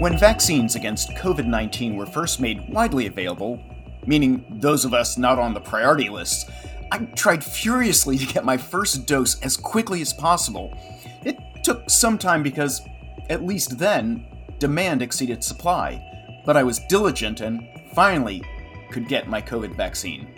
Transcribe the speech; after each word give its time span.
When 0.00 0.16
vaccines 0.16 0.76
against 0.76 1.10
COVID 1.10 1.44
19 1.44 1.94
were 1.94 2.06
first 2.06 2.40
made 2.40 2.66
widely 2.70 3.04
available, 3.04 3.62
meaning 4.06 4.42
those 4.48 4.86
of 4.86 4.94
us 4.94 5.18
not 5.18 5.38
on 5.38 5.52
the 5.52 5.60
priority 5.60 6.08
lists, 6.08 6.50
I 6.90 7.00
tried 7.14 7.44
furiously 7.44 8.16
to 8.16 8.24
get 8.24 8.42
my 8.42 8.56
first 8.56 9.06
dose 9.06 9.38
as 9.42 9.58
quickly 9.58 10.00
as 10.00 10.14
possible. 10.14 10.74
It 11.22 11.36
took 11.62 11.90
some 11.90 12.16
time 12.16 12.42
because, 12.42 12.80
at 13.28 13.44
least 13.44 13.76
then, 13.76 14.26
demand 14.58 15.02
exceeded 15.02 15.44
supply, 15.44 16.02
but 16.46 16.56
I 16.56 16.62
was 16.62 16.78
diligent 16.88 17.42
and 17.42 17.68
finally 17.94 18.42
could 18.90 19.06
get 19.06 19.28
my 19.28 19.42
COVID 19.42 19.76
vaccine. 19.76 20.28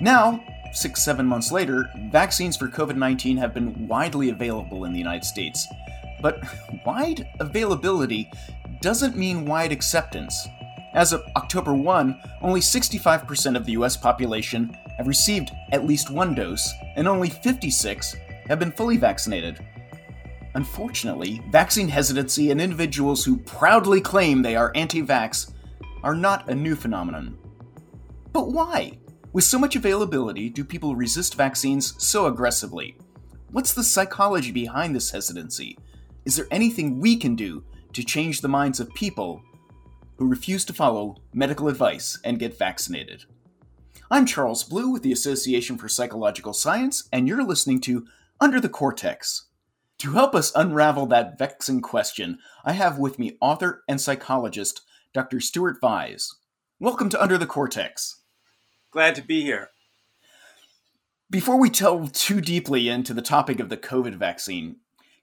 Now, 0.00 0.42
six, 0.72 1.04
seven 1.04 1.26
months 1.26 1.52
later, 1.52 1.90
vaccines 2.10 2.56
for 2.56 2.68
COVID 2.68 2.96
19 2.96 3.36
have 3.36 3.52
been 3.52 3.86
widely 3.86 4.30
available 4.30 4.86
in 4.86 4.94
the 4.94 4.98
United 4.98 5.24
States. 5.24 5.68
But 6.24 6.42
wide 6.86 7.28
availability 7.38 8.30
doesn't 8.80 9.14
mean 9.14 9.44
wide 9.44 9.72
acceptance. 9.72 10.48
As 10.94 11.12
of 11.12 11.22
October 11.36 11.74
1, 11.74 12.18
only 12.40 12.60
65% 12.60 13.56
of 13.56 13.66
the 13.66 13.72
US 13.72 13.94
population 13.94 14.74
have 14.96 15.06
received 15.06 15.50
at 15.70 15.84
least 15.84 16.10
one 16.10 16.34
dose, 16.34 16.66
and 16.96 17.06
only 17.06 17.28
56 17.28 18.16
have 18.48 18.58
been 18.58 18.72
fully 18.72 18.96
vaccinated. 18.96 19.62
Unfortunately, 20.54 21.42
vaccine 21.50 21.88
hesitancy 21.88 22.50
and 22.50 22.60
individuals 22.60 23.22
who 23.24 23.36
proudly 23.38 24.00
claim 24.00 24.40
they 24.40 24.56
are 24.56 24.72
anti 24.74 25.02
vax 25.02 25.52
are 26.02 26.14
not 26.14 26.48
a 26.48 26.54
new 26.54 26.74
phenomenon. 26.74 27.36
But 28.32 28.50
why? 28.50 28.98
With 29.34 29.44
so 29.44 29.58
much 29.58 29.76
availability, 29.76 30.48
do 30.48 30.64
people 30.64 30.96
resist 30.96 31.34
vaccines 31.34 31.94
so 32.02 32.26
aggressively? 32.26 32.96
What's 33.50 33.74
the 33.74 33.84
psychology 33.84 34.52
behind 34.52 34.94
this 34.94 35.10
hesitancy? 35.10 35.76
Is 36.24 36.36
there 36.36 36.46
anything 36.50 37.00
we 37.00 37.16
can 37.16 37.36
do 37.36 37.62
to 37.92 38.02
change 38.02 38.40
the 38.40 38.48
minds 38.48 38.80
of 38.80 38.94
people 38.94 39.42
who 40.16 40.26
refuse 40.26 40.64
to 40.64 40.72
follow 40.72 41.16
medical 41.34 41.68
advice 41.68 42.18
and 42.24 42.38
get 42.38 42.58
vaccinated? 42.58 43.26
I'm 44.10 44.24
Charles 44.24 44.64
Blue 44.64 44.90
with 44.90 45.02
the 45.02 45.12
Association 45.12 45.76
for 45.76 45.86
Psychological 45.86 46.54
Science, 46.54 47.06
and 47.12 47.28
you're 47.28 47.44
listening 47.44 47.78
to 47.82 48.06
Under 48.40 48.58
the 48.58 48.70
Cortex. 48.70 49.48
To 49.98 50.12
help 50.12 50.34
us 50.34 50.50
unravel 50.54 51.04
that 51.06 51.38
vexing 51.38 51.82
question, 51.82 52.38
I 52.64 52.72
have 52.72 52.98
with 52.98 53.18
me 53.18 53.36
author 53.42 53.82
and 53.86 54.00
psychologist 54.00 54.80
Dr. 55.12 55.40
Stuart 55.40 55.78
Vyse. 55.78 56.32
Welcome 56.80 57.10
to 57.10 57.22
Under 57.22 57.36
the 57.36 57.46
Cortex. 57.46 58.22
Glad 58.90 59.14
to 59.16 59.22
be 59.22 59.42
here. 59.42 59.68
Before 61.28 61.60
we 61.60 61.68
delve 61.68 62.12
too 62.12 62.40
deeply 62.40 62.88
into 62.88 63.12
the 63.12 63.20
topic 63.20 63.60
of 63.60 63.68
the 63.68 63.76
COVID 63.76 64.14
vaccine, 64.14 64.76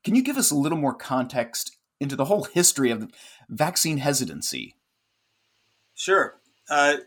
can 0.03 0.15
you 0.15 0.23
give 0.23 0.37
us 0.37 0.51
a 0.51 0.55
little 0.55 0.77
more 0.77 0.93
context 0.93 1.77
into 1.99 2.15
the 2.15 2.25
whole 2.25 2.45
history 2.45 2.91
of 2.91 3.11
vaccine 3.49 3.97
hesitancy? 3.97 4.75
Sure. 5.93 6.35
Uh, 6.69 6.97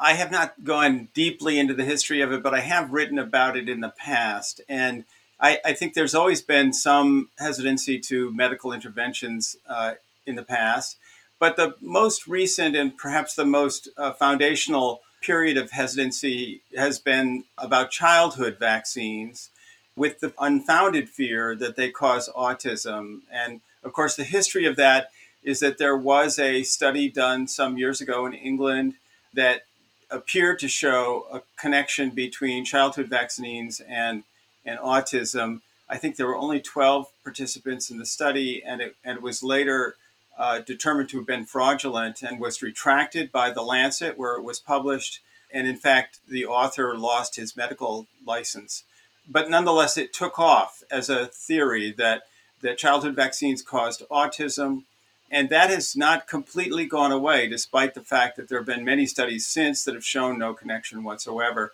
I 0.00 0.14
have 0.14 0.30
not 0.30 0.64
gone 0.64 1.08
deeply 1.14 1.58
into 1.58 1.74
the 1.74 1.84
history 1.84 2.20
of 2.20 2.32
it, 2.32 2.42
but 2.42 2.54
I 2.54 2.60
have 2.60 2.92
written 2.92 3.18
about 3.18 3.56
it 3.56 3.68
in 3.68 3.80
the 3.80 3.92
past. 3.96 4.60
And 4.68 5.04
I, 5.40 5.58
I 5.64 5.72
think 5.72 5.94
there's 5.94 6.14
always 6.14 6.42
been 6.42 6.72
some 6.72 7.30
hesitancy 7.38 7.98
to 8.00 8.32
medical 8.32 8.72
interventions 8.72 9.56
uh, 9.68 9.94
in 10.26 10.36
the 10.36 10.42
past. 10.42 10.96
But 11.38 11.56
the 11.56 11.74
most 11.80 12.26
recent 12.26 12.76
and 12.76 12.96
perhaps 12.96 13.34
the 13.34 13.44
most 13.44 13.88
uh, 13.96 14.12
foundational 14.12 15.00
period 15.22 15.56
of 15.56 15.70
hesitancy 15.70 16.62
has 16.76 16.98
been 16.98 17.44
about 17.58 17.90
childhood 17.90 18.56
vaccines 18.58 19.50
with 19.96 20.20
the 20.20 20.32
unfounded 20.38 21.08
fear 21.08 21.54
that 21.54 21.76
they 21.76 21.90
cause 21.90 22.28
autism. 22.36 23.20
And 23.30 23.60
of 23.82 23.92
course, 23.92 24.16
the 24.16 24.24
history 24.24 24.66
of 24.66 24.76
that 24.76 25.10
is 25.42 25.60
that 25.60 25.78
there 25.78 25.96
was 25.96 26.38
a 26.38 26.62
study 26.62 27.08
done 27.08 27.46
some 27.46 27.78
years 27.78 28.00
ago 28.00 28.26
in 28.26 28.32
England 28.32 28.94
that 29.34 29.62
appeared 30.10 30.58
to 30.60 30.68
show 30.68 31.26
a 31.32 31.42
connection 31.60 32.10
between 32.10 32.64
childhood 32.64 33.08
vaccines 33.08 33.80
and, 33.80 34.24
and 34.64 34.78
autism. 34.78 35.60
I 35.88 35.98
think 35.98 36.16
there 36.16 36.26
were 36.26 36.36
only 36.36 36.60
12 36.60 37.06
participants 37.22 37.90
in 37.90 37.98
the 37.98 38.06
study, 38.06 38.62
and 38.64 38.80
it, 38.80 38.96
and 39.04 39.18
it 39.18 39.22
was 39.22 39.42
later 39.42 39.96
uh, 40.38 40.60
determined 40.60 41.08
to 41.10 41.18
have 41.18 41.26
been 41.26 41.44
fraudulent 41.44 42.22
and 42.22 42.40
was 42.40 42.62
retracted 42.62 43.30
by 43.30 43.50
the 43.50 43.62
Lancet, 43.62 44.18
where 44.18 44.36
it 44.36 44.42
was 44.42 44.58
published. 44.58 45.20
And 45.52 45.68
in 45.68 45.76
fact, 45.76 46.18
the 46.28 46.46
author 46.46 46.96
lost 46.96 47.36
his 47.36 47.56
medical 47.56 48.06
license. 48.26 48.84
But 49.28 49.50
nonetheless, 49.50 49.96
it 49.96 50.12
took 50.12 50.38
off 50.38 50.82
as 50.90 51.08
a 51.08 51.26
theory 51.26 51.92
that, 51.92 52.22
that 52.62 52.78
childhood 52.78 53.16
vaccines 53.16 53.62
caused 53.62 54.06
autism. 54.10 54.84
And 55.30 55.48
that 55.48 55.70
has 55.70 55.96
not 55.96 56.28
completely 56.28 56.86
gone 56.86 57.10
away, 57.10 57.48
despite 57.48 57.94
the 57.94 58.02
fact 58.02 58.36
that 58.36 58.48
there 58.48 58.58
have 58.58 58.66
been 58.66 58.84
many 58.84 59.06
studies 59.06 59.46
since 59.46 59.84
that 59.84 59.94
have 59.94 60.04
shown 60.04 60.38
no 60.38 60.54
connection 60.54 61.02
whatsoever. 61.02 61.72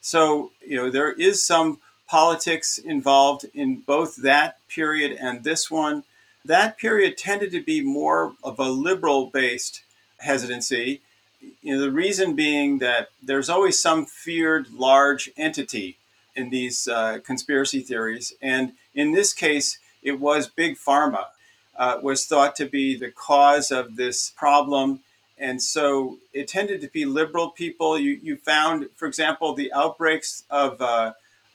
So, 0.00 0.52
you 0.66 0.76
know, 0.76 0.90
there 0.90 1.12
is 1.12 1.42
some 1.42 1.80
politics 2.08 2.78
involved 2.78 3.46
in 3.54 3.76
both 3.76 4.16
that 4.16 4.56
period 4.68 5.16
and 5.20 5.44
this 5.44 5.70
one 5.70 6.04
that 6.44 6.76
period 6.78 7.16
tended 7.16 7.52
to 7.52 7.62
be 7.62 7.80
more 7.80 8.34
of 8.42 8.58
a 8.58 8.70
liberal 8.70 9.26
based 9.26 9.82
hesitancy. 10.18 11.00
You 11.62 11.74
know, 11.74 11.80
the 11.80 11.90
reason 11.90 12.34
being 12.34 12.78
that 12.78 13.08
there's 13.22 13.48
always 13.48 13.80
some 13.80 14.06
feared 14.06 14.72
large 14.72 15.30
entity 15.36 15.96
in 16.34 16.50
these 16.50 16.88
uh, 16.88 17.18
conspiracy 17.24 17.80
theories. 17.80 18.32
And 18.40 18.72
in 18.94 19.12
this 19.12 19.32
case, 19.32 19.78
it 20.02 20.18
was 20.20 20.48
Big 20.48 20.76
Pharma, 20.76 21.26
uh, 21.76 21.98
was 22.02 22.26
thought 22.26 22.56
to 22.56 22.66
be 22.66 22.96
the 22.96 23.10
cause 23.10 23.70
of 23.70 23.96
this 23.96 24.30
problem. 24.30 25.00
And 25.38 25.60
so 25.60 26.18
it 26.32 26.48
tended 26.48 26.80
to 26.82 26.88
be 26.88 27.04
liberal 27.04 27.50
people. 27.50 27.98
You, 27.98 28.18
you 28.22 28.36
found, 28.36 28.88
for 28.96 29.06
example, 29.06 29.54
the 29.54 29.72
outbreaks 29.72 30.44
of 30.50 30.80
uh, 30.80 31.12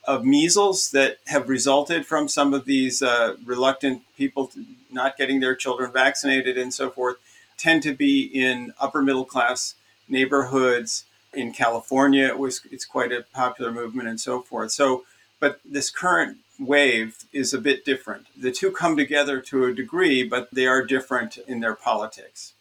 of 0.07 0.23
measles 0.23 0.91
that 0.91 1.17
have 1.27 1.49
resulted 1.49 2.05
from 2.05 2.29
some 2.29 2.53
of 2.53 2.63
these 2.63 3.01
uh, 3.01 3.35
reluctant 3.45 4.01
people 4.15 4.49
not 4.89 5.17
getting 5.17 5.41
their 5.41 5.53
children 5.53 5.91
vaccinated 5.91 6.57
and 6.57 6.73
so 6.73 6.89
forth 6.89 7.17
tend 7.57 7.83
to 7.83 7.93
be 7.93 8.23
in 8.23 8.73
upper 8.79 9.01
middle 9.01 9.25
class 9.25 9.75
neighborhoods 10.07 11.03
in 11.37 11.51
California. 11.51 12.25
It 12.27 12.39
was 12.39 12.61
it's 12.71 12.85
quite 12.85 13.11
a 13.11 13.25
popular 13.33 13.71
movement 13.71 14.09
and 14.09 14.19
so 14.19 14.41
forth. 14.41 14.71
So, 14.71 15.03
but 15.39 15.59
this 15.63 15.89
current 15.89 16.37
wave 16.59 17.17
is 17.31 17.53
a 17.53 17.61
bit 17.61 17.85
different. 17.85 18.27
The 18.35 18.51
two 18.51 18.71
come 18.71 18.97
together 18.97 19.39
to 19.41 19.65
a 19.65 19.73
degree, 19.73 20.23
but 20.23 20.49
they 20.51 20.65
are 20.65 20.83
different 20.83 21.37
in 21.47 21.59
their 21.59 21.75
politics. 21.75 22.53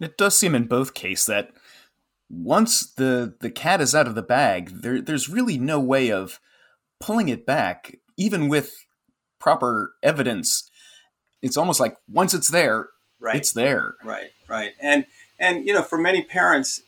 It 0.00 0.18
does 0.18 0.36
seem 0.36 0.54
in 0.54 0.64
both 0.64 0.94
cases 0.94 1.26
that 1.26 1.50
once 2.28 2.86
the 2.86 3.34
the 3.40 3.50
cat 3.50 3.80
is 3.80 3.94
out 3.94 4.06
of 4.06 4.14
the 4.14 4.22
bag, 4.22 4.82
there, 4.82 5.00
there's 5.00 5.28
really 5.28 5.58
no 5.58 5.80
way 5.80 6.10
of 6.10 6.40
pulling 7.00 7.28
it 7.28 7.46
back, 7.46 7.98
even 8.16 8.48
with 8.48 8.86
proper 9.38 9.94
evidence, 10.02 10.68
it's 11.42 11.56
almost 11.56 11.78
like 11.78 11.96
once 12.10 12.34
it's 12.34 12.48
there, 12.48 12.88
right. 13.20 13.36
it's 13.36 13.52
there. 13.52 13.94
Right, 14.02 14.30
right. 14.48 14.72
And 14.80 15.06
and 15.38 15.66
you 15.66 15.72
know, 15.72 15.82
for 15.82 15.98
many 15.98 16.22
parents, 16.22 16.82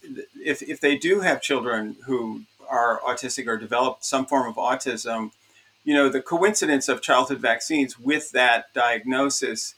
if 0.45 0.63
if 0.63 0.81
they 0.81 0.97
do 0.97 1.21
have 1.21 1.43
children 1.43 1.97
who 2.07 2.43
are 2.69 3.01
autistic 3.01 3.47
or 3.47 3.57
develop 3.57 3.99
some 4.01 4.27
form 4.27 4.49
of 4.49 4.57
autism, 4.57 5.31
you 5.85 5.95
know, 5.95 6.09
the 6.09 6.21
coincidence 6.21 6.89
of 6.89 7.01
childhood 7.03 7.39
vaccines 7.39 7.99
with 7.99 8.33
that 8.33 8.73
diagnosis 8.75 9.75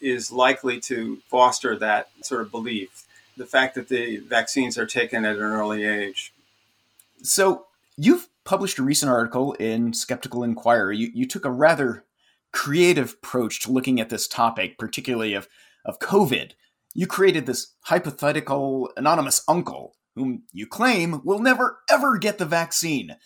is 0.00 0.30
likely 0.30 0.78
to 0.80 1.18
foster 1.28 1.76
that 1.76 2.08
sort 2.22 2.42
of 2.42 2.50
belief. 2.50 3.06
The 3.36 3.46
fact 3.46 3.74
that 3.74 3.88
the 3.88 4.18
vaccines 4.18 4.78
are 4.78 4.86
taken 4.86 5.24
at 5.24 5.36
an 5.36 5.42
early 5.42 5.84
age. 5.84 6.32
So 7.22 7.66
you've 7.96 8.28
published 8.44 8.78
a 8.78 8.82
recent 8.82 9.10
article 9.10 9.54
in 9.54 9.92
Skeptical 9.92 10.44
Inquirer. 10.44 10.92
You, 10.92 11.10
you 11.14 11.26
took 11.26 11.44
a 11.44 11.50
rather 11.50 12.04
creative 12.52 13.14
approach 13.14 13.60
to 13.62 13.72
looking 13.72 14.00
at 14.00 14.10
this 14.10 14.28
topic, 14.28 14.78
particularly 14.78 15.34
of, 15.34 15.48
of 15.84 15.98
COVID. 15.98 16.52
You 16.94 17.06
created 17.06 17.46
this 17.46 17.74
hypothetical 17.82 18.90
anonymous 18.96 19.42
uncle 19.48 19.96
whom 20.14 20.44
you 20.52 20.66
claim 20.66 21.20
will 21.24 21.40
never 21.40 21.80
ever 21.90 22.18
get 22.18 22.38
the 22.38 22.46
vaccine. 22.46 23.16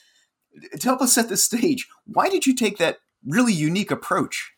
To 0.80 0.88
help 0.88 1.02
us 1.02 1.12
set 1.12 1.28
the 1.28 1.36
stage, 1.36 1.86
why 2.06 2.28
did 2.28 2.46
you 2.46 2.54
take 2.54 2.78
that 2.78 2.98
really 3.24 3.52
unique 3.52 3.90
approach? 3.90 4.52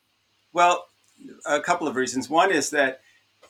Well, 0.52 0.86
a 1.44 1.60
couple 1.60 1.88
of 1.88 1.96
reasons. 1.96 2.30
One 2.30 2.50
is 2.50 2.70
that, 2.70 3.00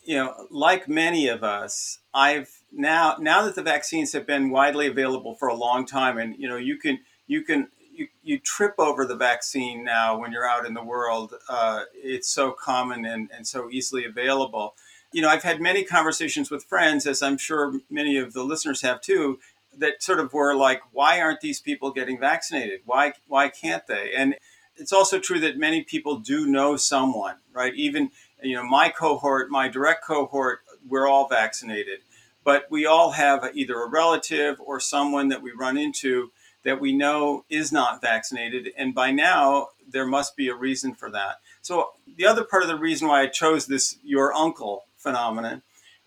you 0.03 0.17
know, 0.17 0.47
like 0.51 0.89
many 0.89 1.29
of 1.29 1.45
us, 1.45 1.99
I've 2.13 2.51
now 2.73 3.17
now 3.21 3.43
that 3.43 3.55
the 3.55 3.63
vaccines 3.63 4.13
have 4.13 4.27
been 4.27 4.51
widely 4.51 4.87
available 4.87 5.35
for 5.35 5.49
a 5.49 5.55
long 5.55 5.87
time, 5.87 6.19
and 6.19 6.35
you 6.39 6.49
know 6.49 6.57
you 6.57 6.79
can 6.79 7.01
you 7.27 7.43
can 7.43 7.69
you, 7.93 8.09
you 8.23 8.39
trip 8.39 8.75
over 8.79 9.05
the 9.05 9.17
vaccine 9.17 9.85
now 9.85 10.19
when 10.19 10.33
you're 10.33 10.49
out 10.49 10.67
in 10.67 10.75
the 10.75 10.83
world. 10.83 11.35
Uh, 11.49 11.83
it's 11.95 12.29
so 12.29 12.53
common 12.53 13.05
and, 13.05 13.31
and 13.35 13.47
so 13.47 13.69
easily 13.71 14.05
available. 14.05 14.75
You 15.13 15.23
know, 15.23 15.29
I've 15.29 15.43
had 15.43 15.61
many 15.61 15.85
conversations 15.85 16.51
with 16.51 16.65
friends, 16.65 17.07
as 17.07 17.23
I'm 17.23 17.37
sure 17.37 17.81
many 17.91 18.17
of 18.17 18.33
the 18.33 18.45
listeners 18.45 18.83
have 18.83 19.01
too, 19.01 19.39
that 19.77 20.03
sort 20.03 20.21
of 20.21 20.33
were 20.33 20.55
like, 20.55 20.83
why 20.93 21.21
aren't 21.21 21.41
these 21.41 21.61
people 21.61 21.91
getting 21.91 22.19
vaccinated? 22.19 22.81
Why 22.85 23.15
why 23.29 23.49
can't 23.49 23.87
they? 23.87 24.13
And 24.17 24.37
it's 24.77 24.93
also 24.93 25.19
true 25.19 25.41
that 25.41 25.59
many 25.59 25.83
people 25.83 26.19
do 26.19 26.47
know 26.47 26.77
someone, 26.77 27.37
right? 27.53 27.75
Even 27.75 28.11
You 28.43 28.57
know, 28.57 28.65
my 28.65 28.89
cohort, 28.89 29.51
my 29.51 29.69
direct 29.69 30.05
cohort, 30.05 30.61
we're 30.89 31.07
all 31.07 31.29
vaccinated, 31.29 32.01
but 32.45 32.67
we 32.71 32.87
all 32.87 33.13
have 33.13 33.51
either 33.55 33.81
a 33.81 33.89
relative 33.89 34.61
or 34.61 34.81
someone 34.81 35.29
that 35.29 35.43
we 35.43 35.53
run 35.53 35.77
into 35.77 36.31
that 36.65 36.81
we 36.81 36.93
know 36.93 37.45
is 37.49 37.73
not 37.73 38.01
vaccinated. 38.01 38.71
And 38.77 38.95
by 38.95 39.11
now, 39.11 39.69
there 39.89 40.07
must 40.07 40.37
be 40.37 40.49
a 40.49 40.55
reason 40.55 40.95
for 40.95 41.11
that. 41.11 41.41
So, 41.63 41.91
the 42.17 42.27
other 42.27 42.45
part 42.45 42.63
of 42.63 42.69
the 42.69 42.77
reason 42.77 43.09
why 43.09 43.23
I 43.23 43.27
chose 43.27 43.67
this 43.67 43.97
your 44.03 44.33
uncle 44.35 44.85
phenomenon 45.01 45.63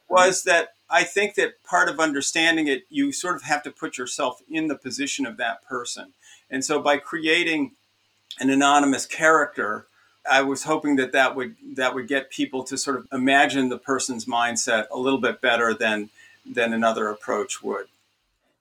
was 0.07 0.44
that 0.44 0.74
I 0.90 1.04
think 1.04 1.36
that 1.36 1.63
part 1.63 1.90
of 1.90 2.00
understanding 2.00 2.68
it, 2.68 2.84
you 2.90 3.12
sort 3.12 3.36
of 3.36 3.44
have 3.44 3.63
to 3.63 3.72
put 3.72 3.98
yourself 3.98 4.42
in 4.50 4.68
the 4.68 4.75
position 4.75 5.25
of 5.25 5.38
that 5.38 5.66
person. 5.68 6.13
And 6.51 6.63
so, 6.63 6.80
by 6.80 6.98
creating 6.98 7.72
an 8.40 8.50
anonymous 8.50 9.06
character, 9.06 9.86
I 10.30 10.42
was 10.42 10.63
hoping 10.63 10.95
that 10.98 11.12
that 11.13 11.36
would 11.36 11.56
that 11.75 11.95
would 11.95 12.07
get 12.07 12.30
people 12.30 12.63
to 12.66 12.78
sort 12.78 12.98
of 12.98 13.07
imagine 13.12 13.69
the 13.69 13.78
person's 13.78 14.25
mindset 14.25 14.86
a 14.92 14.98
little 14.98 15.19
bit 15.19 15.42
better 15.42 15.74
than 15.74 16.10
than 16.46 16.74
another 16.74 17.07
approach 17.07 17.63
would. 17.63 17.88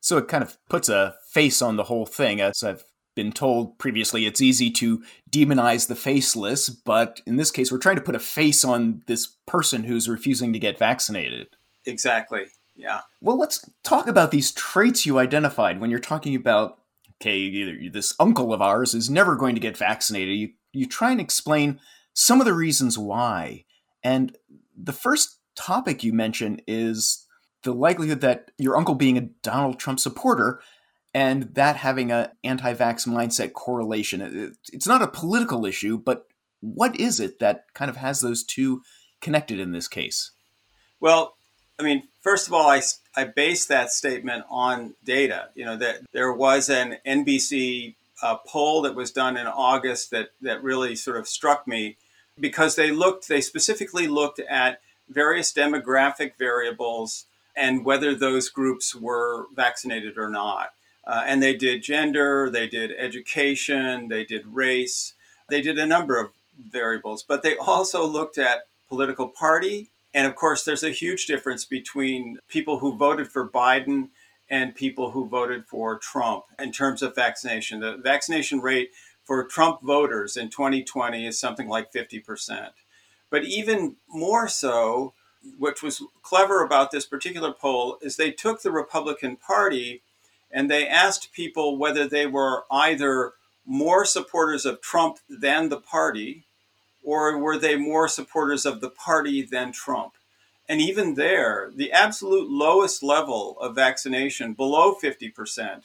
So 0.01 0.17
it 0.19 0.29
kind 0.29 0.43
of 0.43 0.57
puts 0.69 0.89
a 0.89 1.17
face 1.27 1.63
on 1.63 1.77
the 1.77 1.85
whole 1.85 2.07
thing. 2.07 2.41
As 2.41 2.63
I've 2.63 2.85
been 3.15 3.33
told 3.33 3.79
previously, 3.79 4.27
it's 4.27 4.41
easy 4.41 4.71
to 4.71 5.03
demonize 5.31 5.89
the 5.89 5.95
faceless, 5.95 6.69
but 6.69 7.21
in 7.27 7.37
this 7.37 7.51
case, 7.51 7.71
we're 7.71 7.79
trying 7.79 7.97
to 7.97 8.03
put 8.03 8.15
a 8.15 8.21
face 8.21 8.65
on 8.65 9.03
this 9.07 9.27
person 9.47 9.85
who's 9.85 10.09
refusing 10.09 10.53
to 10.53 10.59
get 10.59 10.79
vaccinated. 10.79 11.49
Exactly. 11.85 12.45
Yeah. 12.75 13.01
Well, 13.21 13.39
let's 13.39 13.69
talk 13.83 14.07
about 14.07 14.31
these 14.31 14.53
traits 14.53 15.05
you 15.05 15.19
identified 15.19 15.81
when 15.81 15.91
you're 15.91 15.99
talking 15.99 16.35
about 16.35 16.79
okay, 17.21 17.37
either 17.37 17.91
this 17.91 18.15
uncle 18.19 18.53
of 18.53 18.61
ours 18.61 18.95
is 18.95 19.09
never 19.09 19.37
going 19.37 19.55
to 19.55 19.61
get 19.61 19.77
vaccinated. 19.77 20.37
You 20.37 20.51
you 20.73 20.87
try 20.87 21.13
and 21.13 21.21
explain 21.21 21.81
some 22.15 22.41
of 22.41 22.47
the 22.47 22.55
reasons 22.55 22.99
why. 22.99 23.65
And 24.03 24.37
the 24.77 24.93
first 24.93 25.39
topic 25.55 26.03
you 26.03 26.13
mention 26.13 26.61
is 26.67 27.27
the 27.63 27.73
likelihood 27.73 28.23
that 28.23 28.51
your 28.59 28.77
uncle 28.77 28.95
being 28.95 29.17
a 29.17 29.29
Donald 29.43 29.79
Trump 29.79 30.01
supporter 30.01 30.61
and 31.15 31.55
that 31.55 31.77
having 31.77 32.11
an 32.11 32.29
anti-vax 32.43 33.07
mindset 33.07 33.53
correlation. 33.53 34.55
It's 34.73 34.87
not 34.87 35.03
a 35.03 35.07
political 35.07 35.67
issue, 35.67 35.99
but 35.99 36.27
what 36.61 36.99
is 36.99 37.21
it 37.21 37.39
that 37.41 37.67
kind 37.75 37.91
of 37.91 37.97
has 37.97 38.21
those 38.21 38.43
two 38.43 38.83
connected 39.21 39.61
in 39.61 39.73
this 39.73 39.89
case? 39.89 40.31
Well, 41.01 41.35
I 41.79 41.83
mean, 41.83 42.05
first 42.21 42.47
of 42.47 42.55
all, 42.55 42.69
I, 42.71 42.83
I 43.17 43.25
base 43.25 43.67
that 43.67 43.91
statement 43.91 44.45
on 44.49 44.95
data. 45.05 45.49
You 45.55 45.65
know, 45.65 45.77
that 45.77 46.01
there 46.13 46.33
was 46.33 46.71
an 46.71 46.99
NBC 47.07 47.95
uh, 48.23 48.37
poll 48.47 48.83
that 48.83 48.95
was 48.95 49.11
done 49.11 49.37
in 49.37 49.47
August 49.47 50.13
that, 50.13 50.31
that 50.41 50.63
really 50.63 50.95
sort 50.95 51.17
of 51.17 51.27
struck 51.27 51.67
me 51.67 51.97
because 52.39 52.77
they 52.77 52.91
looked, 52.91 53.29
they 53.29 53.41
specifically 53.41 54.07
looked 54.07 54.39
at 54.39 54.81
various 55.09 55.53
demographic 55.53 56.37
variables 56.39 57.27
and 57.57 57.85
whether 57.85 58.15
those 58.15 58.49
groups 58.49 58.95
were 58.95 59.47
vaccinated 59.55 60.17
or 60.17 60.31
not. 60.31 60.71
Uh, 61.05 61.25
and 61.27 61.43
they 61.43 61.55
did 61.55 61.83
gender, 61.83 62.49
they 62.49 62.69
did 62.69 62.93
education, 62.97 64.09
they 64.09 64.25
did 64.25 64.47
race, 64.47 65.15
they 65.49 65.61
did 65.61 65.79
a 65.79 65.87
number 65.87 66.21
of 66.21 66.31
variables, 66.71 67.23
but 67.23 67.43
they 67.43 67.57
also 67.57 68.07
looked 68.07 68.39
at 68.39 68.69
political 68.89 69.29
party. 69.29 69.91
And 70.15 70.27
of 70.27 70.37
course, 70.37 70.65
there's 70.65 70.85
a 70.85 70.91
huge 70.91 71.27
difference 71.27 71.65
between 71.65 72.39
people 72.49 72.79
who 72.79 72.97
voted 72.97 73.29
for 73.29 73.49
Biden 73.49 74.11
and 74.49 74.75
people 74.75 75.11
who 75.11 75.27
voted 75.27 75.67
for 75.67 75.99
Trump 75.99 76.45
in 76.59 76.73
terms 76.73 77.03
of 77.03 77.15
vaccination. 77.15 77.81
The 77.81 77.97
vaccination 77.97 78.61
rate 78.61 78.91
for 79.25 79.45
Trump 79.45 79.81
voters 79.83 80.37
in 80.37 80.51
2020 80.51 81.27
is 81.27 81.41
something 81.41 81.69
like 81.69 81.93
50%. 81.93 82.71
But 83.31 83.45
even 83.45 83.97
more 84.09 84.49
so, 84.49 85.15
which 85.59 85.83
was 85.83 86.03
clever 86.23 86.63
about 86.63 86.91
this 86.91 87.07
particular 87.07 87.53
poll 87.53 87.99
is 88.03 88.17
they 88.17 88.31
took 88.31 88.63
the 88.63 88.71
Republican 88.71 89.37
Party 89.37 90.03
and 90.53 90.71
they 90.71 90.87
asked 90.87 91.33
people 91.33 91.77
whether 91.77 92.07
they 92.07 92.27
were 92.27 92.65
either 92.71 93.33
more 93.65 94.05
supporters 94.05 94.67
of 94.67 94.81
Trump 94.81 95.19
than 95.29 95.69
the 95.69 95.81
party 95.81 96.45
or 97.03 97.37
were 97.39 97.59
they 97.59 97.77
more 97.77 98.09
supporters 98.09 98.67
of 98.67 98.81
the 98.81 98.91
party 98.91 99.43
than 99.43 99.73
Trump. 99.73 100.13
And 100.69 100.81
even 100.81 101.15
there, 101.15 101.71
the 101.75 101.93
absolute 101.93 102.49
lowest 102.49 103.03
level 103.03 103.59
of 103.61 103.75
vaccination, 103.75 104.53
below 104.53 104.95
50%, 104.95 105.83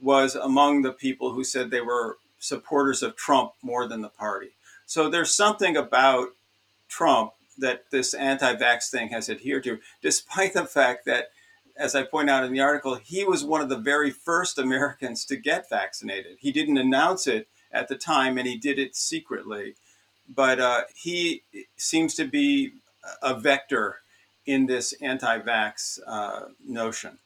was 0.00 0.34
among 0.34 0.82
the 0.82 0.92
people 0.92 1.32
who 1.32 1.44
said 1.44 1.70
they 1.70 1.80
were 1.80 2.18
supporters 2.38 3.02
of 3.02 3.16
Trump 3.16 3.52
more 3.62 3.88
than 3.88 4.02
the 4.02 4.08
party. 4.08 4.50
So 4.86 5.08
there's 5.08 5.34
something 5.34 5.76
about 5.76 6.28
Trump 6.88 7.32
that 7.56 7.90
this 7.90 8.14
anti-vax 8.14 8.90
thing 8.90 9.08
has 9.08 9.28
adhered 9.28 9.64
to, 9.64 9.80
despite 10.00 10.54
the 10.54 10.64
fact 10.64 11.04
that, 11.06 11.30
as 11.78 11.94
I 11.94 12.02
point 12.02 12.28
out 12.28 12.44
in 12.44 12.52
the 12.52 12.60
article, 12.60 12.96
he 12.96 13.24
was 13.24 13.44
one 13.44 13.60
of 13.60 13.68
the 13.68 13.78
very 13.78 14.10
first 14.10 14.58
Americans 14.58 15.24
to 15.26 15.36
get 15.36 15.70
vaccinated. 15.70 16.38
He 16.40 16.52
didn't 16.52 16.78
announce 16.78 17.26
it 17.26 17.48
at 17.72 17.88
the 17.88 17.96
time, 17.96 18.36
and 18.36 18.46
he 18.46 18.56
did 18.56 18.78
it 18.78 18.96
secretly, 18.96 19.74
but 20.28 20.58
uh, 20.58 20.82
he 20.94 21.44
seems 21.76 22.14
to 22.14 22.24
be 22.24 22.72
a 23.22 23.38
vector 23.38 24.00
in 24.44 24.66
this 24.66 24.92
anti-vax 25.00 26.00
uh, 26.06 26.46
notion. 26.66 27.18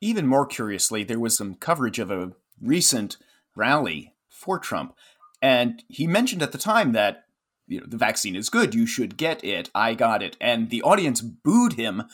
Even 0.00 0.26
more 0.26 0.46
curiously, 0.46 1.02
there 1.02 1.18
was 1.18 1.36
some 1.36 1.54
coverage 1.54 1.98
of 1.98 2.10
a 2.10 2.32
recent 2.60 3.16
rally 3.56 4.14
for 4.28 4.58
Trump, 4.58 4.94
and 5.40 5.82
he 5.88 6.06
mentioned 6.06 6.42
at 6.42 6.52
the 6.52 6.58
time 6.58 6.92
that 6.92 7.24
you 7.66 7.80
know, 7.80 7.86
the 7.86 7.96
vaccine 7.96 8.36
is 8.36 8.48
good, 8.48 8.74
you 8.74 8.86
should 8.86 9.16
get 9.16 9.44
it, 9.44 9.70
I 9.74 9.94
got 9.94 10.22
it. 10.22 10.36
And 10.40 10.70
the 10.70 10.82
audience 10.82 11.20
booed 11.20 11.74
him 11.74 12.04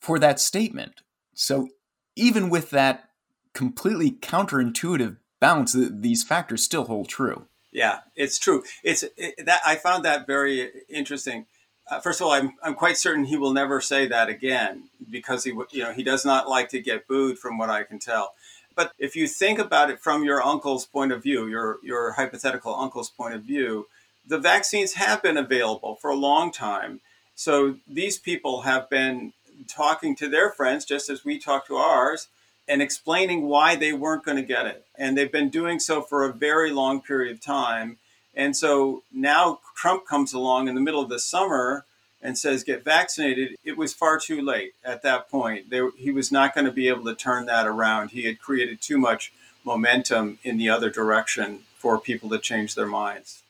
for 0.00 0.18
that 0.18 0.40
statement. 0.40 1.02
So 1.34 1.68
even 2.16 2.50
with 2.50 2.70
that 2.70 3.08
completely 3.54 4.10
counterintuitive 4.10 5.16
bounce, 5.40 5.74
these 5.76 6.22
factors 6.22 6.64
still 6.64 6.84
hold 6.84 7.08
true. 7.08 7.46
Yeah, 7.72 8.00
it's 8.14 8.38
true. 8.38 8.62
It's 8.84 9.02
it, 9.16 9.46
that 9.46 9.60
I 9.66 9.76
found 9.76 10.04
that 10.04 10.26
very 10.26 10.70
interesting. 10.88 11.46
Uh, 11.90 12.00
first 12.00 12.20
of 12.20 12.26
all, 12.26 12.32
I'm, 12.32 12.52
I'm 12.62 12.74
quite 12.74 12.96
certain 12.96 13.24
he 13.24 13.36
will 13.36 13.52
never 13.52 13.80
say 13.80 14.06
that 14.06 14.28
again 14.28 14.90
because 15.10 15.44
he 15.44 15.52
you 15.70 15.82
know 15.82 15.92
he 15.92 16.02
does 16.02 16.24
not 16.24 16.48
like 16.48 16.68
to 16.70 16.80
get 16.80 17.08
booed 17.08 17.38
from 17.38 17.58
what 17.58 17.70
I 17.70 17.82
can 17.82 17.98
tell. 17.98 18.34
But 18.74 18.92
if 18.98 19.16
you 19.16 19.26
think 19.26 19.58
about 19.58 19.90
it 19.90 20.00
from 20.00 20.24
your 20.24 20.42
uncle's 20.42 20.86
point 20.86 21.12
of 21.12 21.22
view, 21.22 21.46
your 21.48 21.78
your 21.82 22.12
hypothetical 22.12 22.74
uncle's 22.74 23.10
point 23.10 23.34
of 23.34 23.42
view, 23.42 23.86
the 24.26 24.38
vaccines 24.38 24.94
have 24.94 25.22
been 25.22 25.38
available 25.38 25.96
for 25.96 26.10
a 26.10 26.16
long 26.16 26.52
time. 26.52 27.00
So 27.34 27.76
these 27.88 28.18
people 28.18 28.62
have 28.62 28.88
been 28.90 29.32
talking 29.68 30.16
to 30.16 30.28
their 30.28 30.50
friends 30.50 30.84
just 30.84 31.10
as 31.10 31.24
we 31.24 31.38
talk 31.38 31.66
to 31.66 31.76
ours 31.76 32.28
and 32.68 32.80
explaining 32.80 33.42
why 33.48 33.74
they 33.76 33.92
weren't 33.92 34.24
going 34.24 34.36
to 34.36 34.42
get 34.42 34.66
it. 34.66 34.86
And 34.96 35.16
they've 35.16 35.32
been 35.32 35.50
doing 35.50 35.80
so 35.80 36.02
for 36.02 36.24
a 36.24 36.32
very 36.32 36.70
long 36.70 37.00
period 37.00 37.32
of 37.32 37.40
time. 37.40 37.98
And 38.34 38.56
so 38.56 39.02
now 39.12 39.60
Trump 39.76 40.06
comes 40.06 40.32
along 40.32 40.68
in 40.68 40.74
the 40.74 40.80
middle 40.80 41.02
of 41.02 41.08
the 41.08 41.18
summer 41.18 41.84
and 42.22 42.38
says, 42.38 42.62
get 42.62 42.84
vaccinated. 42.84 43.56
It 43.64 43.76
was 43.76 43.92
far 43.92 44.18
too 44.18 44.40
late 44.40 44.74
at 44.84 45.02
that 45.02 45.28
point. 45.28 45.70
They, 45.70 45.80
he 45.96 46.12
was 46.12 46.30
not 46.30 46.54
going 46.54 46.66
to 46.66 46.72
be 46.72 46.88
able 46.88 47.04
to 47.04 47.14
turn 47.14 47.46
that 47.46 47.66
around. 47.66 48.10
He 48.10 48.24
had 48.24 48.38
created 48.38 48.80
too 48.80 48.96
much 48.96 49.32
momentum 49.64 50.38
in 50.44 50.56
the 50.56 50.68
other 50.68 50.88
direction 50.88 51.60
for 51.76 51.98
people 51.98 52.30
to 52.30 52.38
change 52.38 52.74
their 52.74 52.86
minds. 52.86 53.42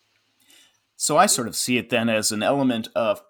So 0.96 1.18
I 1.18 1.26
sort 1.26 1.48
of 1.48 1.56
see 1.56 1.76
it 1.76 1.90
then 1.90 2.08
as 2.08 2.32
an 2.32 2.42
element 2.42 2.88
of 2.94 3.22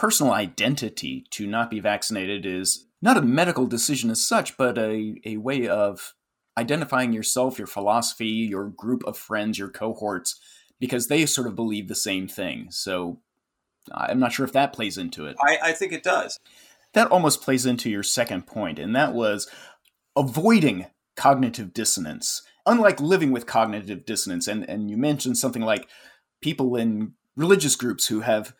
personal 0.00 0.32
identity 0.32 1.26
to 1.28 1.46
not 1.46 1.68
be 1.68 1.78
vaccinated 1.78 2.46
is 2.46 2.86
not 3.02 3.18
a 3.18 3.22
medical 3.22 3.66
decision 3.66 4.10
as 4.10 4.26
such, 4.26 4.56
but 4.56 4.78
a, 4.78 5.16
a 5.26 5.36
way 5.36 5.68
of 5.68 6.14
identifying 6.56 7.12
yourself, 7.12 7.58
your 7.58 7.66
philosophy, 7.66 8.26
your 8.26 8.64
group 8.64 9.04
of 9.04 9.18
friends, 9.18 9.58
your 9.58 9.68
cohorts, 9.68 10.40
because 10.78 11.08
they 11.08 11.26
sort 11.26 11.46
of 11.46 11.54
believe 11.54 11.86
the 11.86 11.94
same 11.94 12.26
thing. 12.26 12.68
So 12.70 13.20
I'm 13.92 14.18
not 14.18 14.32
sure 14.32 14.46
if 14.46 14.54
that 14.54 14.72
plays 14.72 14.96
into 14.96 15.26
it. 15.26 15.36
I, 15.46 15.58
I 15.64 15.72
think 15.72 15.92
it 15.92 16.02
does. 16.02 16.40
That 16.94 17.10
almost 17.10 17.42
plays 17.42 17.66
into 17.66 17.90
your 17.90 18.02
second 18.02 18.46
point, 18.46 18.78
and 18.78 18.96
that 18.96 19.12
was 19.12 19.50
avoiding 20.16 20.86
cognitive 21.14 21.74
dissonance. 21.74 22.40
Unlike 22.64 23.02
living 23.02 23.32
with 23.32 23.44
cognitive 23.44 24.06
dissonance, 24.06 24.48
and, 24.48 24.66
and 24.66 24.90
you 24.90 24.96
mentioned 24.96 25.36
something 25.36 25.60
like 25.60 25.90
people 26.40 26.74
in 26.74 27.12
religious 27.36 27.76
groups 27.76 28.06
who 28.06 28.20
have 28.20 28.54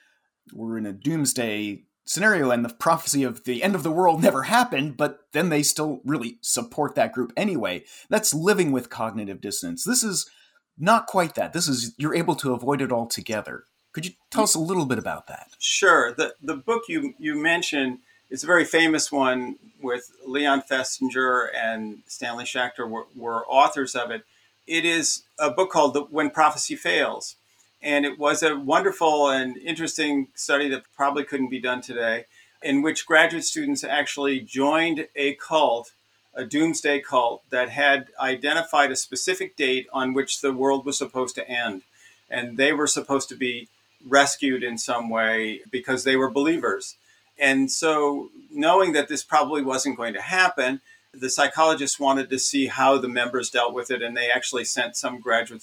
were 0.52 0.78
in 0.78 0.87
a 0.87 0.92
doomsday 0.92 1.85
scenario 2.04 2.50
and 2.50 2.64
the 2.64 2.75
prophecy 2.75 3.23
of 3.23 3.45
the 3.45 3.62
end 3.62 3.75
of 3.75 3.83
the 3.83 3.90
world 3.90 4.21
never 4.23 4.45
happened, 4.45 4.97
but 4.97 5.21
then 5.33 5.49
they 5.49 5.62
still 5.62 6.00
really 6.04 6.38
support 6.40 6.95
that 6.97 7.12
group 7.12 7.33
anyway. 7.37 7.85
That's 8.09 8.35
living 8.35 8.73
with 8.73 8.90
cognitive 8.90 9.40
dissonance. 9.40 9.85
This 9.85 10.02
is 10.02 10.28
not 10.76 11.07
quite 11.07 11.35
that. 11.37 11.52
This 11.52 11.69
is 11.69 11.95
you're 11.99 12.14
able 12.14 12.35
to 12.37 12.52
avoid 12.52 12.80
it 12.80 12.90
altogether. 12.90 13.64
Could 13.92 14.07
you 14.07 14.12
tell 14.30 14.45
us 14.45 14.54
a 14.54 14.61
little 14.61 14.87
bit 14.87 14.99
about 14.99 15.26
that? 15.28 15.49
Sure. 15.59 16.12
The 16.12 16.35
the 16.42 16.57
book 16.57 16.85
you 16.88 17.14
you 17.19 17.37
mentioned 17.37 17.99
is 18.30 18.42
a 18.42 18.47
very 18.47 18.64
famous 18.64 19.12
one 19.12 19.57
with 19.83 20.11
Leon 20.25 20.62
Festinger 20.71 21.49
and 21.54 21.99
Stanley 22.07 22.45
Schachter 22.45 22.88
were, 22.88 23.07
were 23.16 23.45
authors 23.47 23.95
of 23.95 24.11
it. 24.11 24.25
It 24.66 24.85
is 24.85 25.25
a 25.38 25.50
book 25.50 25.71
called 25.71 25.95
the, 25.95 26.02
When 26.02 26.30
Prophecy 26.30 26.76
Fails 26.76 27.37
And 27.82 28.04
it 28.04 28.18
was 28.18 28.42
a 28.42 28.56
wonderful 28.56 29.30
and 29.30 29.56
interesting 29.56 30.28
study 30.34 30.68
that 30.68 30.84
probably 30.94 31.25
couldn't 31.25 31.49
be 31.49 31.60
done 31.60 31.80
today, 31.80 32.26
in 32.62 32.82
which 32.82 33.06
graduate 33.06 33.44
students 33.44 33.82
actually 33.82 34.40
joined 34.40 35.08
a 35.16 35.34
cult, 35.34 35.92
a 36.34 36.44
doomsday 36.44 37.00
cult, 37.00 37.42
that 37.50 37.70
had 37.70 38.08
identified 38.20 38.90
a 38.90 38.96
specific 38.96 39.56
date 39.56 39.87
on 39.92 40.12
which 40.12 40.40
the 40.40 40.52
world 40.52 40.84
was 40.84 40.99
supposed 40.99 41.34
to 41.37 41.49
end. 41.49 41.82
And 42.28 42.58
they 42.58 42.72
were 42.72 42.87
supposed 42.87 43.28
to 43.30 43.37
be 43.37 43.68
rescued 44.06 44.62
in 44.62 44.78
some 44.78 45.08
way 45.08 45.60
because 45.70 46.04
they 46.04 46.16
were 46.16 46.30
believers. 46.30 46.96
And 47.38 47.70
so, 47.70 48.28
knowing 48.50 48.92
that 48.92 49.08
this 49.08 49.25
probably 49.25 49.62
wasn't 49.62 49.96
going 49.96 50.12
to 50.12 50.20
happen, 50.20 50.82
the 51.12 51.30
psychologists 51.30 51.99
wanted 51.99 52.30
to 52.30 52.38
see 52.38 52.66
how 52.66 52.99
the 52.99 53.08
members 53.08 53.50
dealt 53.50 53.75
with 53.75 53.90
it, 53.90 54.02
and 54.02 54.16
they 54.16 54.30
actually 54.30 54.64
sent 54.64 54.96
some 54.96 55.20
graduate 55.20 55.62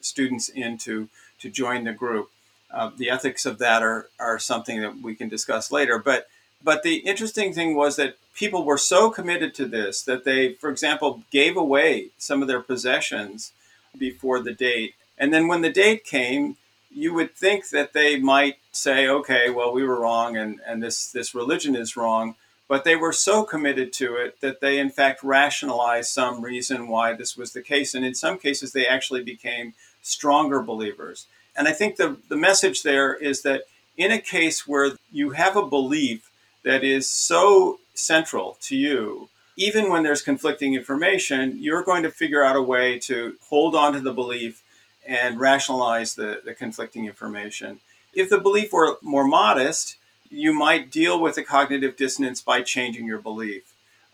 students 0.00 0.48
in 0.48 0.78
to, 0.78 1.08
to 1.40 1.50
join 1.50 1.84
the 1.84 1.92
group. 1.92 2.30
Uh, 2.70 2.90
the 2.96 3.10
ethics 3.10 3.46
of 3.46 3.58
that 3.58 3.82
are, 3.82 4.08
are 4.20 4.38
something 4.38 4.80
that 4.80 5.00
we 5.00 5.14
can 5.14 5.28
discuss 5.28 5.72
later. 5.72 5.98
But, 5.98 6.28
but 6.62 6.82
the 6.82 6.96
interesting 6.96 7.52
thing 7.52 7.74
was 7.74 7.96
that 7.96 8.16
people 8.34 8.64
were 8.64 8.78
so 8.78 9.10
committed 9.10 9.54
to 9.54 9.66
this 9.66 10.02
that 10.02 10.24
they, 10.24 10.52
for 10.52 10.70
example, 10.70 11.22
gave 11.30 11.56
away 11.56 12.08
some 12.18 12.42
of 12.42 12.48
their 12.48 12.60
possessions 12.60 13.52
before 13.96 14.40
the 14.40 14.54
date. 14.54 14.94
And 15.16 15.32
then 15.32 15.48
when 15.48 15.62
the 15.62 15.72
date 15.72 16.04
came, 16.04 16.56
you 16.90 17.14
would 17.14 17.34
think 17.34 17.70
that 17.70 17.92
they 17.92 18.18
might 18.18 18.58
say, 18.72 19.08
okay, 19.08 19.50
well, 19.50 19.72
we 19.72 19.84
were 19.84 20.00
wrong 20.00 20.36
and, 20.36 20.60
and 20.66 20.82
this, 20.82 21.10
this 21.10 21.34
religion 21.34 21.74
is 21.74 21.96
wrong. 21.96 22.34
But 22.68 22.84
they 22.84 22.96
were 22.96 23.14
so 23.14 23.44
committed 23.44 23.94
to 23.94 24.16
it 24.16 24.40
that 24.42 24.60
they, 24.60 24.78
in 24.78 24.90
fact, 24.90 25.22
rationalized 25.22 26.10
some 26.10 26.42
reason 26.42 26.88
why 26.88 27.14
this 27.14 27.34
was 27.34 27.52
the 27.52 27.62
case. 27.62 27.94
And 27.94 28.04
in 28.04 28.14
some 28.14 28.38
cases, 28.38 28.72
they 28.72 28.86
actually 28.86 29.22
became 29.22 29.72
stronger 30.02 30.62
believers. 30.62 31.26
And 31.56 31.68
I 31.68 31.72
think 31.72 31.96
the, 31.96 32.16
the 32.28 32.36
message 32.36 32.82
there 32.82 33.14
is 33.14 33.42
that 33.42 33.62
in 33.96 34.12
a 34.12 34.20
case 34.20 34.66
where 34.66 34.92
you 35.12 35.30
have 35.30 35.56
a 35.56 35.66
belief 35.66 36.30
that 36.64 36.84
is 36.84 37.10
so 37.10 37.80
central 37.94 38.56
to 38.62 38.76
you, 38.76 39.28
even 39.56 39.90
when 39.90 40.04
there's 40.04 40.22
conflicting 40.22 40.74
information, 40.74 41.56
you're 41.58 41.82
going 41.82 42.04
to 42.04 42.10
figure 42.10 42.44
out 42.44 42.54
a 42.54 42.62
way 42.62 42.98
to 43.00 43.34
hold 43.48 43.74
on 43.74 43.92
to 43.92 44.00
the 44.00 44.12
belief 44.12 44.62
and 45.06 45.40
rationalize 45.40 46.14
the, 46.14 46.40
the 46.44 46.54
conflicting 46.54 47.06
information. 47.06 47.80
If 48.14 48.30
the 48.30 48.38
belief 48.38 48.72
were 48.72 48.98
more 49.02 49.26
modest, 49.26 49.96
you 50.30 50.52
might 50.52 50.90
deal 50.90 51.20
with 51.20 51.34
the 51.34 51.42
cognitive 51.42 51.96
dissonance 51.96 52.40
by 52.40 52.62
changing 52.62 53.06
your 53.06 53.18
belief. 53.18 53.62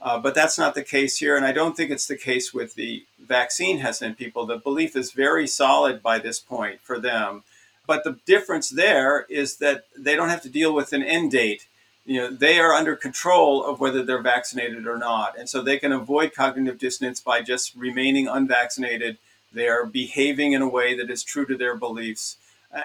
Uh, 0.00 0.18
but 0.18 0.34
that's 0.34 0.58
not 0.58 0.74
the 0.74 0.82
case 0.82 1.18
here, 1.18 1.36
and 1.36 1.46
I 1.46 1.52
don't 1.52 1.76
think 1.76 1.90
it's 1.90 2.06
the 2.06 2.16
case 2.16 2.52
with 2.52 2.74
the 2.74 3.06
vaccine 3.18 3.78
hesitant 3.78 4.18
people. 4.18 4.44
The 4.44 4.58
belief 4.58 4.96
is 4.96 5.12
very 5.12 5.46
solid 5.46 6.02
by 6.02 6.18
this 6.18 6.38
point 6.38 6.80
for 6.82 6.98
them. 6.98 7.42
But 7.86 8.04
the 8.04 8.18
difference 8.26 8.68
there 8.68 9.26
is 9.28 9.56
that 9.58 9.84
they 9.96 10.14
don't 10.14 10.28
have 10.28 10.42
to 10.42 10.48
deal 10.48 10.74
with 10.74 10.92
an 10.92 11.02
end 11.02 11.30
date. 11.30 11.66
You 12.04 12.20
know, 12.20 12.30
they 12.30 12.58
are 12.58 12.72
under 12.72 12.96
control 12.96 13.64
of 13.64 13.80
whether 13.80 14.02
they're 14.02 14.20
vaccinated 14.20 14.86
or 14.86 14.98
not. 14.98 15.38
And 15.38 15.48
so 15.48 15.62
they 15.62 15.78
can 15.78 15.92
avoid 15.92 16.34
cognitive 16.34 16.78
dissonance 16.78 17.20
by 17.20 17.40
just 17.40 17.74
remaining 17.74 18.28
unvaccinated. 18.28 19.16
They 19.52 19.68
are 19.68 19.86
behaving 19.86 20.52
in 20.52 20.60
a 20.60 20.68
way 20.68 20.96
that 20.96 21.10
is 21.10 21.22
true 21.22 21.46
to 21.46 21.56
their 21.56 21.76
beliefs 21.76 22.36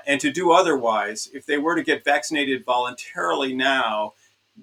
and 0.05 0.19
to 0.21 0.31
do 0.31 0.51
otherwise, 0.51 1.29
if 1.33 1.45
they 1.45 1.57
were 1.57 1.75
to 1.75 1.83
get 1.83 2.03
vaccinated 2.03 2.65
voluntarily 2.65 3.53
now, 3.53 4.13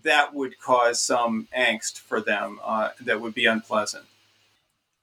that 0.03 0.35
would 0.35 0.59
cause 0.59 1.03
some 1.03 1.49
angst 1.57 1.99
for 1.99 2.21
them 2.21 2.59
uh, 2.63 2.91
that 3.01 3.21
would 3.21 3.35
be 3.35 3.47
unpleasant. 3.47 4.05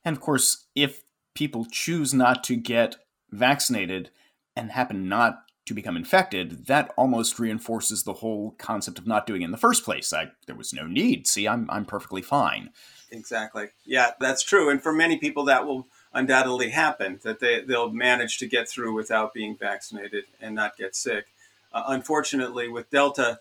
And 0.06 0.16
of 0.16 0.22
course, 0.22 0.66
if 0.76 1.04
people 1.34 1.66
choose 1.70 2.14
not 2.14 2.44
to 2.46 2.56
get 2.56 2.98
vaccinated 3.32 4.10
and 4.56 4.72
happen 4.72 5.08
not 5.08 5.44
to 5.66 5.74
become 5.74 5.96
infected, 5.96 6.66
that 6.68 6.94
almost 6.98 7.40
reinforces 7.40 8.04
the 8.04 8.14
whole 8.14 8.52
concept 8.58 9.00
of 9.00 9.08
not 9.08 9.26
doing 9.26 9.42
it 9.42 9.46
in 9.46 9.52
the 9.52 9.58
first 9.58 9.86
place. 9.86 10.12
I, 10.12 10.32
there 10.46 10.56
was 10.56 10.74
no 10.74 10.86
need. 10.86 11.26
See, 11.26 11.48
I'm, 11.48 11.70
I'm 11.70 11.86
perfectly 11.86 12.22
fine. 12.22 12.70
Exactly. 13.12 13.68
Yeah, 13.86 14.12
that's 14.20 14.44
true. 14.44 14.70
And 14.70 14.82
for 14.82 14.92
many 14.92 15.18
people, 15.18 15.46
that 15.46 15.66
will 15.66 15.88
undoubtedly 16.14 16.70
happen 16.70 17.20
that 17.24 17.40
they, 17.40 17.62
they'll 17.62 17.92
manage 17.92 18.40
to 18.40 18.48
get 18.48 18.68
through 18.68 18.94
without 18.94 19.34
being 19.34 19.56
vaccinated 19.56 20.26
and 20.42 20.54
not 20.54 20.76
get 20.78 20.96
sick. 20.96 21.28
Uh, 21.72 21.84
unfortunately, 21.88 22.68
with 22.68 22.90
Delta, 22.90 23.40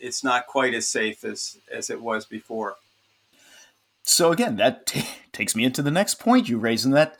it's 0.00 0.24
not 0.24 0.46
quite 0.46 0.74
as 0.74 0.88
safe 0.88 1.24
as, 1.24 1.58
as 1.72 1.90
it 1.90 2.00
was 2.00 2.24
before. 2.24 2.76
So, 4.02 4.32
again, 4.32 4.56
that 4.56 4.86
t- 4.86 5.06
takes 5.32 5.54
me 5.54 5.64
into 5.64 5.82
the 5.82 5.90
next 5.90 6.14
point 6.14 6.48
you 6.48 6.58
raise, 6.58 6.84
and 6.84 6.94
that 6.94 7.18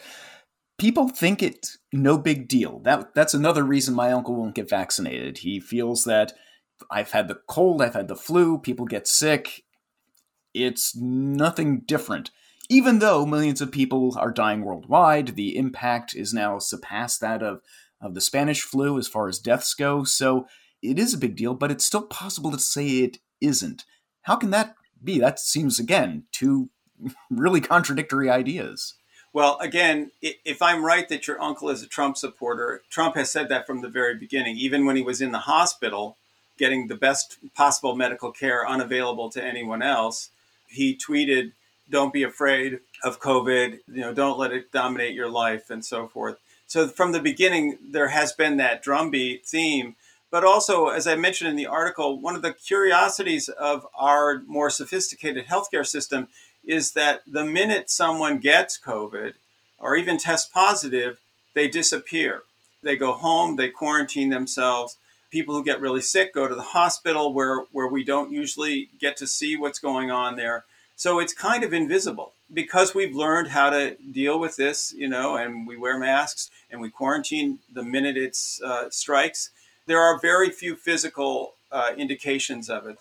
people 0.79 1.09
think 1.09 1.43
it's 1.43 1.79
no 1.93 2.19
big 2.19 2.49
deal. 2.49 2.79
That 2.81 3.15
That's 3.15 3.35
another 3.35 3.63
reason 3.63 3.95
my 3.95 4.13
uncle 4.13 4.35
won't 4.35 4.55
get 4.55 4.71
vaccinated. 4.71 5.39
He 5.39 5.61
feels 5.61 6.05
that 6.05 6.33
I've 6.91 7.13
had 7.13 7.29
the 7.29 7.41
cold, 7.47 7.83
I've 7.83 7.95
had 7.95 8.09
the 8.09 8.17
flu, 8.17 8.59
people 8.59 8.87
get 8.87 9.07
sick. 9.07 9.65
It's 10.53 10.97
nothing 10.97 11.81
different 11.81 12.31
even 12.71 13.01
though 13.01 13.27
millions 13.27 13.61
of 13.61 13.73
people 13.73 14.17
are 14.17 14.31
dying 14.31 14.63
worldwide, 14.63 15.35
the 15.35 15.57
impact 15.57 16.15
is 16.15 16.33
now 16.33 16.61
surpassed 16.61 17.21
that 17.21 17.43
of, 17.43 17.61
of 18.01 18.15
the 18.15 18.21
Spanish 18.21 18.63
flu 18.63 18.97
as 18.97 19.09
far 19.09 19.27
as 19.27 19.41
deaths 19.41 19.75
go. 19.75 20.05
So 20.05 20.47
it 20.83 20.99
is 20.99 21.15
a 21.15 21.19
big 21.19 21.37
deal, 21.37 21.55
but 21.55 21.71
it's 21.71 21.85
still 21.85 22.03
possible 22.03 22.51
to 22.51 22.59
say 22.59 22.87
it 22.87 23.19
isn't. 23.41 23.85
How 24.23 24.37
can 24.37 24.51
that 24.51 24.75
be? 25.03 25.19
That 25.19 25.39
seems, 25.39 25.79
again, 25.79 26.25
two 26.33 26.71
really 27.31 27.61
contradictory 27.61 28.31
ideas. 28.31 28.95
Well, 29.33 29.59
again, 29.61 30.11
if 30.21 30.61
I'm 30.61 30.85
right 30.85 31.09
that 31.09 31.29
your 31.29 31.41
uncle 31.41 31.71
is 31.71 31.85
a 31.85 31.87
Trump 31.87 32.17
supporter, 32.17 32.83
Trump 32.91 33.15
has 33.15 33.31
said 33.31 33.49
that 33.49 33.65
from 33.65 33.81
the 33.81 33.89
very 33.89 34.17
beginning, 34.17 34.57
even 34.57 34.85
when 34.85 34.97
he 34.97 35.03
was 35.03 35.21
in 35.21 35.31
the 35.31 35.39
hospital 35.39 36.17
getting 36.61 36.89
the 36.89 36.95
best 36.95 37.39
possible 37.55 37.97
medical 37.97 38.31
care 38.31 38.69
unavailable 38.69 39.31
to 39.31 39.43
anyone 39.43 39.83
else. 39.83 40.29
He 40.69 40.97
tweeted 40.97 41.53
don't 41.89 42.13
be 42.13 42.23
afraid 42.23 42.81
of 43.03 43.19
COVID, 43.19 43.81
you 43.89 44.03
know, 44.03 44.13
don't 44.13 44.39
let 44.39 44.53
it 44.53 44.71
dominate 44.71 45.15
your 45.15 45.31
life 45.31 45.71
and 45.71 45.85
so 45.85 46.07
forth. 46.07 46.37
So 46.67 46.87
from 46.87 47.11
the 47.11 47.19
beginning, 47.19 47.79
there 47.83 48.09
has 48.09 48.33
been 48.33 48.59
that 48.59 48.83
drumbeat 48.83 49.45
theme. 49.47 49.97
But 50.31 50.45
also, 50.45 50.89
as 50.89 51.07
I 51.07 51.17
mentioned 51.17 51.51
in 51.51 51.57
the 51.57 51.67
article, 51.67 52.21
one 52.21 52.37
of 52.37 52.43
the 52.43 52.53
curiosities 52.53 53.49
of 53.49 53.87
our 53.99 54.43
more 54.47 54.71
sophisticated 54.71 55.47
healthcare 55.47 55.87
system 55.87 56.29
is 56.65 56.93
that 56.93 57.23
the 57.27 57.45
minute 57.45 57.91
someone 57.91 58.39
gets 58.39 58.79
COVID 58.79 59.33
or 59.79 59.97
even 59.97 60.19
tests 60.19 60.49
positive, 60.49 61.19
they 61.55 61.67
disappear. 61.69 62.43
They 62.83 62.97
go 62.97 63.13
home, 63.13 63.57
they 63.57 63.69
quarantine 63.71 64.31
themselves. 64.31 64.97
People 65.31 65.55
who 65.55 65.65
get 65.65 65.81
really 65.81 66.01
sick 66.01 66.35
go 66.35 66.47
to 66.47 66.55
the 66.55 66.63
hospital 66.63 67.33
where, 67.33 67.65
where 67.73 67.89
we 67.89 68.05
don't 68.05 68.33
usually 68.33 68.89
get 69.01 69.17
to 69.19 69.27
see 69.27 69.57
what's 69.57 69.79
going 69.79 70.11
on 70.11 70.37
there. 70.37 70.65
So 70.97 71.19
it's 71.19 71.33
kind 71.33 71.65
of 71.65 71.73
invisible 71.73 72.33
because 72.53 72.95
we've 72.95 73.15
learned 73.15 73.49
how 73.49 73.71
to 73.71 73.97
deal 74.13 74.39
with 74.39 74.57
this, 74.57 74.93
you 74.93 75.09
know, 75.09 75.37
and 75.37 75.67
we 75.67 75.77
wear 75.77 75.99
masks 75.99 76.51
and 76.71 76.81
we 76.81 76.91
quarantine 76.91 77.61
the 77.73 77.83
minute 77.83 78.17
it 78.17 78.37
uh, 78.65 78.91
strikes. 78.91 79.51
There 79.91 80.01
are 80.01 80.21
very 80.21 80.51
few 80.51 80.77
physical 80.77 81.55
uh, 81.73 81.91
indications 81.99 82.71
of 82.71 82.87
it. 82.87 82.97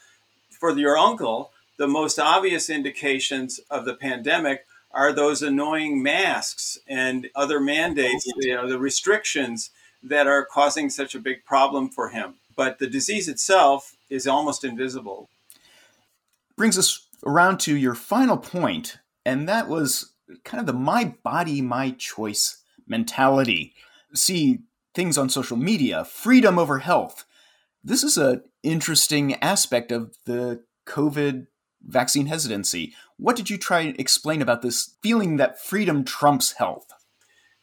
For 0.49 0.75
your 0.75 0.97
uncle, 0.97 1.51
the 1.77 1.87
most 1.87 2.17
obvious 2.17 2.67
indications 2.67 3.59
of 3.69 3.85
the 3.85 3.93
pandemic 3.93 4.65
are 4.89 5.13
those 5.13 5.43
annoying 5.43 6.01
masks 6.01 6.79
and 6.87 7.29
other 7.35 7.59
mandates, 7.59 8.25
you 8.37 8.55
know, 8.55 8.67
the 8.67 8.79
restrictions 8.79 9.69
that 10.01 10.25
are 10.25 10.43
causing 10.43 10.89
such 10.89 11.13
a 11.13 11.19
big 11.19 11.45
problem 11.45 11.89
for 11.89 12.09
him. 12.09 12.37
But 12.55 12.79
the 12.79 12.87
disease 12.87 13.27
itself 13.27 13.95
is 14.09 14.25
almost 14.25 14.63
invisible. 14.63 15.29
Brings 16.55 16.75
us 16.75 17.05
around 17.23 17.59
to 17.59 17.77
your 17.77 17.93
final 17.93 18.37
point, 18.37 18.97
and 19.23 19.47
that 19.47 19.67
was 19.67 20.13
kind 20.43 20.59
of 20.59 20.65
the 20.65 20.73
my 20.73 21.13
body, 21.21 21.61
my 21.61 21.91
choice 21.91 22.63
mentality. 22.87 23.75
See 24.15 24.61
things 24.99 25.17
on 25.17 25.29
social 25.29 25.55
media, 25.55 26.03
freedom 26.03 26.59
over 26.59 26.79
health. 26.79 27.23
This 27.81 28.03
is 28.03 28.17
an 28.17 28.43
interesting 28.63 29.35
aspect 29.35 29.93
of 29.93 30.13
the 30.25 30.61
COVID 30.87 31.47
vaccine 31.81 32.25
hesitancy. 32.25 32.93
What 33.15 33.37
did 33.37 33.49
you 33.49 33.57
try 33.57 33.89
to 33.89 34.01
explain 34.01 34.41
about 34.41 34.61
this 34.61 34.97
feeling 35.01 35.37
that 35.37 35.57
freedom 35.57 36.03
trumps 36.03 36.51
health? 36.57 36.91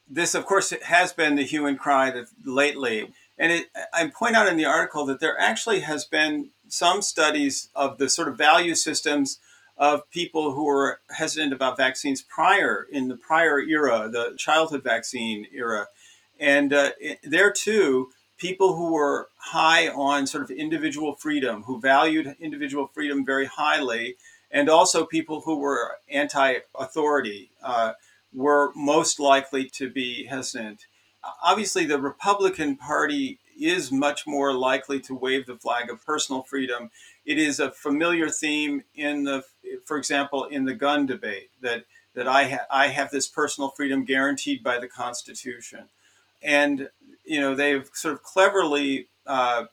This, 0.09 0.33
of 0.33 0.47
course, 0.47 0.73
has 0.85 1.13
been 1.13 1.35
the 1.35 1.43
hue 1.43 1.67
and 1.67 1.77
cry 1.77 2.11
lately. 2.43 3.13
And 3.37 3.51
it, 3.51 3.67
I 3.93 4.07
point 4.07 4.35
out 4.35 4.47
in 4.47 4.57
the 4.57 4.65
article 4.65 5.05
that 5.05 5.19
there 5.19 5.39
actually 5.39 5.81
has 5.81 6.05
been 6.05 6.49
some 6.67 7.03
studies 7.03 7.69
of 7.75 7.99
the 7.99 8.09
sort 8.09 8.29
of 8.29 8.35
value 8.35 8.73
systems 8.73 9.37
of 9.77 10.09
people 10.09 10.53
who 10.53 10.65
were 10.65 11.01
hesitant 11.11 11.53
about 11.53 11.77
vaccines 11.77 12.23
prior 12.23 12.87
in 12.91 13.09
the 13.09 13.15
prior 13.15 13.59
era, 13.59 14.09
the 14.11 14.33
childhood 14.37 14.83
vaccine 14.83 15.45
era. 15.53 15.85
And 16.39 16.73
uh, 16.73 16.91
there 17.23 17.51
too, 17.51 18.09
people 18.37 18.75
who 18.75 18.93
were 18.93 19.29
high 19.37 19.89
on 19.89 20.27
sort 20.27 20.43
of 20.43 20.51
individual 20.51 21.15
freedom, 21.15 21.63
who 21.63 21.79
valued 21.79 22.35
individual 22.39 22.87
freedom 22.87 23.25
very 23.25 23.45
highly, 23.45 24.15
and 24.51 24.69
also 24.69 25.05
people 25.05 25.41
who 25.41 25.57
were 25.57 25.97
anti 26.09 26.57
authority 26.75 27.51
uh, 27.63 27.93
were 28.33 28.71
most 28.75 29.19
likely 29.19 29.65
to 29.69 29.89
be 29.89 30.25
hesitant. 30.25 30.85
obviously 31.43 31.85
the 31.85 31.99
Republican 31.99 32.75
Party 32.77 33.39
is 33.59 33.91
much 33.91 34.27
more 34.27 34.53
likely 34.53 34.99
to 34.99 35.15
wave 35.15 35.45
the 35.45 35.55
flag 35.55 35.89
of 35.89 36.05
personal 36.05 36.43
freedom. 36.43 36.91
It 37.25 37.39
is 37.39 37.59
a 37.59 37.71
familiar 37.71 38.29
theme 38.29 38.83
in 38.95 39.23
the, 39.23 39.43
for 39.85 39.97
example, 39.97 40.45
in 40.45 40.65
the 40.65 40.75
gun 40.75 41.05
debate 41.05 41.49
that 41.61 41.85
that 42.13 42.27
I 42.27 42.49
ha- 42.49 42.65
I 42.71 42.87
have 42.87 43.11
this 43.11 43.27
personal 43.27 43.69
freedom 43.69 44.03
guaranteed 44.03 44.63
by 44.63 44.79
the 44.79 44.87
Constitution, 44.87 45.87
and 46.41 46.89
you 47.25 47.39
know 47.39 47.55
they've 47.55 47.89
sort 47.93 48.13
of 48.13 48.23
cleverly 48.23 49.07
uh, 49.25 49.65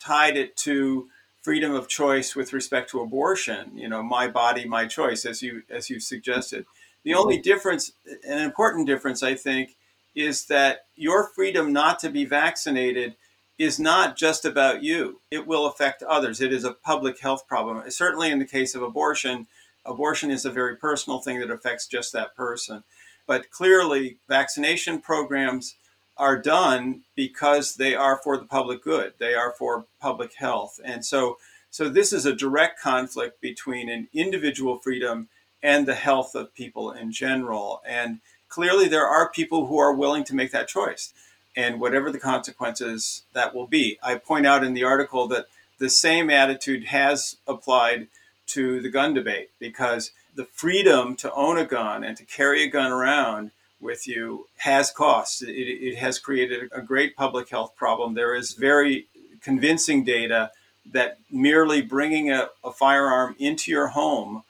tied 0.00 0.36
it 0.36 0.56
to 0.56 1.08
freedom 1.42 1.74
of 1.74 1.88
choice 1.88 2.34
with 2.34 2.54
respect 2.54 2.90
to 2.90 3.00
abortion. 3.00 3.76
You 3.76 3.88
know, 3.88 4.02
my 4.02 4.28
body, 4.28 4.66
my 4.66 4.86
choice, 4.86 5.24
as 5.24 5.42
you 5.42 5.62
as 5.70 5.90
you 5.90 6.00
suggested. 6.00 6.64
The 7.04 7.14
only 7.14 7.38
difference, 7.38 7.92
an 8.26 8.38
important 8.38 8.86
difference, 8.86 9.22
I 9.22 9.34
think, 9.34 9.76
is 10.14 10.46
that 10.46 10.86
your 10.96 11.28
freedom 11.28 11.72
not 11.72 11.98
to 11.98 12.08
be 12.08 12.24
vaccinated 12.24 13.16
is 13.58 13.78
not 13.78 14.16
just 14.16 14.44
about 14.44 14.82
you. 14.82 15.20
It 15.30 15.46
will 15.46 15.66
affect 15.66 16.02
others. 16.02 16.40
It 16.40 16.52
is 16.52 16.64
a 16.64 16.72
public 16.72 17.20
health 17.20 17.46
problem. 17.46 17.82
Certainly, 17.90 18.30
in 18.30 18.38
the 18.38 18.46
case 18.46 18.74
of 18.74 18.82
abortion, 18.82 19.46
abortion 19.84 20.30
is 20.30 20.44
a 20.44 20.50
very 20.50 20.76
personal 20.76 21.18
thing 21.18 21.40
that 21.40 21.50
affects 21.50 21.86
just 21.86 22.12
that 22.12 22.34
person. 22.34 22.84
But 23.26 23.50
clearly, 23.50 24.16
vaccination 24.28 25.00
programs 25.00 25.76
are 26.16 26.40
done 26.40 27.02
because 27.14 27.76
they 27.76 27.94
are 27.94 28.16
for 28.16 28.36
the 28.36 28.44
public 28.44 28.82
good. 28.82 29.14
They 29.18 29.34
are 29.34 29.52
for 29.52 29.86
public 30.00 30.34
health. 30.34 30.80
And 30.84 31.04
so, 31.04 31.38
so 31.70 31.88
this 31.88 32.12
is 32.12 32.24
a 32.24 32.34
direct 32.34 32.80
conflict 32.80 33.40
between 33.40 33.88
an 33.88 34.08
individual 34.12 34.78
freedom 34.78 35.28
and 35.62 35.86
the 35.86 35.94
health 35.94 36.34
of 36.34 36.54
people 36.54 36.92
in 36.92 37.10
general. 37.10 37.82
And 37.86 38.20
clearly, 38.48 38.86
there 38.86 39.06
are 39.06 39.30
people 39.30 39.66
who 39.66 39.78
are 39.78 39.92
willing 39.92 40.24
to 40.24 40.34
make 40.34 40.52
that 40.52 40.68
choice. 40.68 41.12
And 41.56 41.80
whatever 41.80 42.10
the 42.10 42.18
consequences 42.18 43.22
that 43.32 43.54
will 43.54 43.68
be. 43.68 43.96
I 44.02 44.16
point 44.16 44.44
out 44.44 44.64
in 44.64 44.74
the 44.74 44.82
article 44.82 45.28
that 45.28 45.46
the 45.78 45.88
same 45.88 46.28
attitude 46.28 46.86
has 46.86 47.36
applied 47.46 48.08
to 48.46 48.80
the 48.80 48.90
gun 48.90 49.14
debate 49.14 49.50
because 49.58 50.10
the 50.34 50.44
freedom 50.46 51.14
to 51.16 51.32
own 51.32 51.58
a 51.58 51.64
gun 51.64 52.02
and 52.04 52.16
to 52.16 52.24
carry 52.24 52.64
a 52.64 52.68
gun 52.68 52.90
around 52.90 53.52
with 53.84 54.08
you 54.08 54.48
has 54.56 54.90
costs. 54.90 55.42
It, 55.42 55.52
it, 55.52 55.96
has 55.98 56.18
created 56.18 56.70
a 56.72 56.80
great 56.80 57.14
public 57.14 57.50
health 57.50 57.76
problem. 57.76 58.14
There 58.14 58.34
is 58.34 58.52
very 58.54 59.06
convincing 59.42 60.02
data 60.02 60.50
that 60.90 61.18
merely 61.30 61.82
bringing 61.82 62.30
a, 62.30 62.48
a 62.64 62.72
firearm 62.72 63.36
into 63.38 63.70
your 63.70 63.88
home 63.88 64.42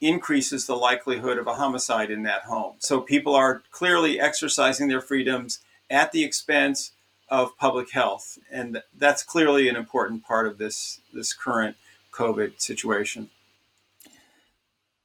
increases 0.00 0.66
the 0.66 0.76
likelihood 0.76 1.38
of 1.38 1.46
a 1.46 1.54
homicide 1.54 2.10
in 2.10 2.24
that 2.24 2.42
home. 2.42 2.74
So 2.78 3.00
people 3.00 3.34
are 3.34 3.62
clearly 3.70 4.20
exercising 4.20 4.88
their 4.88 5.00
freedoms 5.00 5.60
at 5.90 6.12
the 6.12 6.24
expense 6.24 6.92
of 7.28 7.56
public 7.56 7.92
health, 7.92 8.38
and 8.50 8.82
that's 8.96 9.22
clearly 9.22 9.68
an 9.68 9.76
important 9.76 10.24
part 10.24 10.46
of 10.46 10.58
this 10.58 11.00
this 11.14 11.32
current 11.32 11.76
COVID 12.12 12.60
situation. 12.60 13.30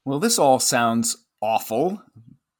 Well, 0.04 0.20
this 0.20 0.38
all 0.38 0.60
sounds 0.60 1.18
awful, 1.42 2.02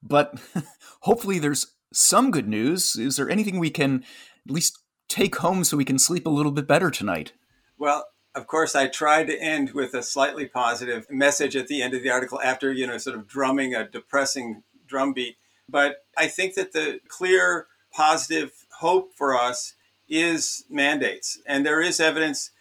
but 0.08 0.40
hopefully 1.02 1.40
there's 1.40 1.76
some 1.94 2.32
good 2.32 2.48
news. 2.48 2.96
Is 2.96 3.18
there 3.18 3.30
anything 3.30 3.60
we 3.60 3.70
can 3.70 4.04
at 4.46 4.54
least 4.54 4.80
take 5.08 5.38
home 5.38 5.64
so 5.64 5.78
we 5.78 5.86
can 5.86 6.00
sleep 6.00 6.26
a 6.26 6.32
little 6.32 6.52
bit 6.52 6.68
better 6.68 6.92
tonight? 6.92 7.34
Well, 7.78 8.06
of 8.36 8.48
course, 8.48 8.76
I 8.76 8.88
tried 8.88 9.28
to 9.28 9.42
end 9.42 9.72
with 9.72 9.94
a 9.94 10.04
slightly 10.04 10.46
positive 10.46 11.08
message 11.10 11.56
at 11.56 11.68
the 11.68 11.82
end 11.82 11.94
of 11.94 12.04
the 12.04 12.12
article 12.12 12.40
after, 12.42 12.72
you 12.72 12.86
know, 12.86 12.98
sort 12.98 13.18
of 13.18 13.28
drumming 13.28 13.74
a 13.74 13.88
depressing 13.88 14.64
drumbeat. 14.86 15.38
But 15.68 16.06
I 16.18 16.28
think 16.28 16.54
that 16.56 16.72
the 16.72 17.00
clear 17.08 17.68
positive 17.92 18.52
hope 18.80 19.14
for 19.16 19.36
us 19.36 19.74
is 20.08 20.66
mandates. 20.70 21.40
And 21.48 21.66
there 21.66 21.82
is 21.82 22.00
evidence 22.00 22.52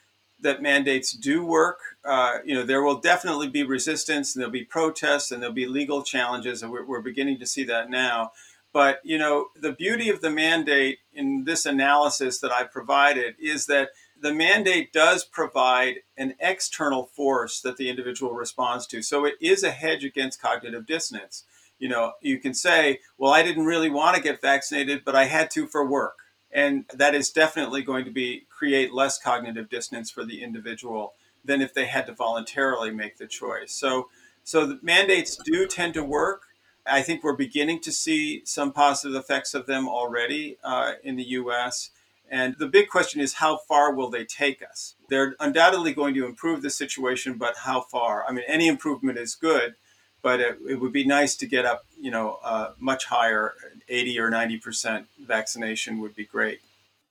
that 0.40 0.62
mandates 0.62 1.12
do 1.12 1.44
work. 1.44 1.78
Uh, 2.04 2.38
you 2.44 2.54
know, 2.54 2.64
there 2.64 2.82
will 2.82 3.00
definitely 3.00 3.48
be 3.48 3.62
resistance 3.62 4.34
and 4.34 4.40
there'll 4.40 4.52
be 4.52 4.64
protests 4.64 5.30
and 5.30 5.42
there'll 5.42 5.54
be 5.54 5.66
legal 5.66 6.02
challenges. 6.02 6.62
And 6.62 6.70
we're, 6.70 6.86
we're 6.86 7.00
beginning 7.00 7.38
to 7.38 7.46
see 7.46 7.64
that 7.64 7.90
now. 7.90 8.32
But, 8.72 9.00
you 9.04 9.16
know, 9.16 9.46
the 9.58 9.72
beauty 9.72 10.10
of 10.10 10.20
the 10.20 10.30
mandate 10.30 10.98
in 11.12 11.44
this 11.44 11.64
analysis 11.64 12.40
that 12.40 12.52
I 12.52 12.64
provided 12.64 13.36
is 13.40 13.66
that 13.66 13.90
the 14.20 14.34
mandate 14.34 14.92
does 14.92 15.24
provide 15.24 15.96
an 16.16 16.34
external 16.40 17.06
force 17.06 17.60
that 17.62 17.78
the 17.78 17.88
individual 17.88 18.32
responds 18.32 18.86
to. 18.88 19.02
So 19.02 19.24
it 19.24 19.34
is 19.40 19.62
a 19.62 19.70
hedge 19.70 20.04
against 20.04 20.42
cognitive 20.42 20.86
dissonance. 20.86 21.44
You 21.78 21.88
know, 21.88 22.12
you 22.20 22.38
can 22.38 22.54
say, 22.54 23.00
well, 23.18 23.32
I 23.32 23.42
didn't 23.42 23.66
really 23.66 23.90
want 23.90 24.16
to 24.16 24.22
get 24.22 24.40
vaccinated, 24.40 25.02
but 25.04 25.16
I 25.16 25.24
had 25.24 25.50
to 25.52 25.66
for 25.66 25.86
work. 25.86 26.18
And 26.52 26.84
that 26.94 27.14
is 27.14 27.30
definitely 27.30 27.82
going 27.82 28.04
to 28.04 28.10
be 28.10 28.46
create 28.48 28.92
less 28.92 29.18
cognitive 29.18 29.68
dissonance 29.68 30.10
for 30.10 30.24
the 30.24 30.42
individual 30.42 31.14
than 31.44 31.60
if 31.60 31.74
they 31.74 31.86
had 31.86 32.06
to 32.06 32.14
voluntarily 32.14 32.90
make 32.90 33.18
the 33.18 33.26
choice. 33.26 33.72
So, 33.72 34.08
so 34.44 34.66
the 34.66 34.78
mandates 34.82 35.38
do 35.44 35.66
tend 35.66 35.94
to 35.94 36.04
work. 36.04 36.42
I 36.86 37.02
think 37.02 37.24
we're 37.24 37.36
beginning 37.36 37.80
to 37.80 37.92
see 37.92 38.42
some 38.44 38.72
positive 38.72 39.16
effects 39.16 39.54
of 39.54 39.66
them 39.66 39.88
already 39.88 40.56
uh, 40.62 40.92
in 41.02 41.16
the 41.16 41.24
U.S. 41.24 41.90
And 42.30 42.56
the 42.58 42.68
big 42.68 42.88
question 42.88 43.20
is 43.20 43.34
how 43.34 43.58
far 43.58 43.94
will 43.94 44.10
they 44.10 44.24
take 44.24 44.62
us? 44.62 44.94
They're 45.08 45.34
undoubtedly 45.40 45.94
going 45.94 46.14
to 46.14 46.26
improve 46.26 46.62
the 46.62 46.70
situation, 46.70 47.34
but 47.38 47.58
how 47.58 47.80
far? 47.80 48.24
I 48.28 48.32
mean, 48.32 48.44
any 48.46 48.68
improvement 48.68 49.18
is 49.18 49.34
good, 49.34 49.74
but 50.22 50.40
it, 50.40 50.58
it 50.68 50.80
would 50.80 50.92
be 50.92 51.04
nice 51.04 51.36
to 51.36 51.46
get 51.46 51.64
up, 51.64 51.84
you 52.00 52.10
know, 52.10 52.38
uh, 52.42 52.72
much 52.78 53.06
higher, 53.06 53.54
80 53.88 54.18
or 54.18 54.30
90% 54.30 55.06
vaccination 55.26 56.00
would 56.00 56.14
be 56.14 56.24
great. 56.24 56.60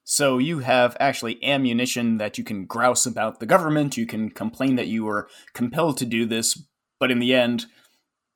So 0.03 0.37
you 0.37 0.59
have 0.59 0.95
actually 0.99 1.43
ammunition 1.43 2.17
that 2.19 2.37
you 2.37 2.43
can 2.43 2.65
grouse 2.65 3.05
about 3.05 3.39
the 3.39 3.47
government, 3.47 3.97
you 3.97 4.05
can 4.05 4.29
complain 4.29 4.75
that 4.75 4.87
you 4.87 5.03
were 5.03 5.27
compelled 5.53 5.97
to 5.97 6.05
do 6.05 6.25
this, 6.25 6.61
but 6.99 7.09
in 7.09 7.19
the 7.19 7.33
end, 7.33 7.65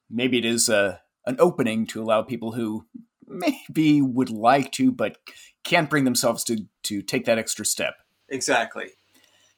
maybe 0.09 0.39
it 0.39 0.45
is 0.45 0.67
a, 0.67 0.77
uh, 0.77 0.97
an 1.25 1.35
opening 1.37 1.85
to 1.85 2.01
allow 2.01 2.23
people 2.23 2.53
who 2.53 2.87
maybe 3.27 4.01
would 4.01 4.31
like 4.31 4.71
to 4.71 4.91
but 4.91 5.17
can't 5.63 5.89
bring 5.89 6.03
themselves 6.05 6.43
to 6.45 6.65
to 6.83 7.01
take 7.01 7.25
that 7.25 7.37
extra 7.37 7.63
step. 7.63 7.95
Exactly. 8.29 8.87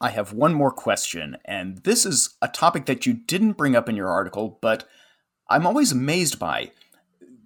I 0.02 0.10
have 0.10 0.34
one 0.34 0.54
more 0.54 0.72
question, 0.72 1.38
and 1.46 1.78
this 1.84 2.06
is 2.06 2.36
a 2.42 2.48
topic 2.48 2.88
that 2.88 3.06
you 3.06 3.14
didn't 3.14 3.54
bring 3.54 3.76
up 3.76 3.88
in 3.88 3.96
your 3.96 4.10
article, 4.10 4.58
but 4.62 4.88
I'm 5.48 5.68
always 5.68 5.92
amazed 5.92 6.40
by. 6.40 6.72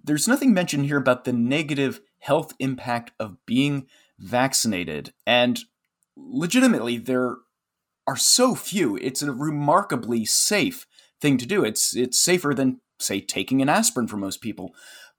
There's 0.06 0.28
nothing 0.28 0.54
mentioned 0.54 0.86
here 0.86 0.98
about 0.98 1.24
the 1.24 1.32
negative 1.32 2.00
health 2.20 2.54
impact 2.58 3.10
of 3.18 3.44
being 3.44 3.86
vaccinated, 4.18 5.12
and 5.26 5.60
legitimately, 6.16 6.96
there 6.98 7.36
are 8.06 8.16
so 8.16 8.54
few. 8.54 8.96
It's 8.96 9.22
a 9.22 9.32
remarkably 9.32 10.24
safe 10.24 10.86
thing 11.20 11.38
to 11.38 11.46
do. 11.46 11.64
It's 11.64 11.94
it's 11.94 12.18
safer 12.18 12.54
than 12.54 12.80
say 12.98 13.20
taking 13.20 13.60
an 13.60 13.68
aspirin 13.68 14.06
for 14.06 14.16
most 14.16 14.40
people. 14.40 14.74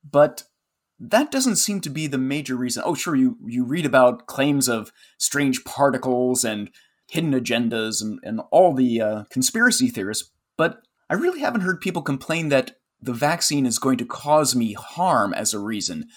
But 0.09 0.43
that 0.99 1.31
doesn't 1.31 1.57
seem 1.57 1.81
to 1.81 1.89
be 1.89 2.07
the 2.07 2.17
major 2.17 2.55
reason. 2.55 2.83
Oh, 2.85 2.95
sure, 2.95 3.15
you, 3.15 3.37
you 3.45 3.63
read 3.63 3.85
about 3.85 4.25
claims 4.25 4.67
of 4.67 4.91
strange 5.17 5.63
particles 5.63 6.43
and 6.43 6.71
hidden 7.07 7.33
agendas 7.33 8.01
and, 8.01 8.19
and 8.23 8.41
all 8.51 8.73
the 8.73 9.01
uh, 9.01 9.23
conspiracy 9.29 9.89
theorists, 9.89 10.31
but 10.57 10.81
I 11.09 11.13
really 11.13 11.39
haven't 11.41 11.61
heard 11.61 11.81
people 11.81 12.01
complain 12.01 12.49
that 12.49 12.77
the 13.01 13.13
vaccine 13.13 13.65
is 13.65 13.79
going 13.79 13.97
to 13.97 14.05
cause 14.05 14.55
me 14.55 14.73
harm 14.73 15.33
as 15.33 15.53
a 15.53 15.59
reason. 15.59 16.07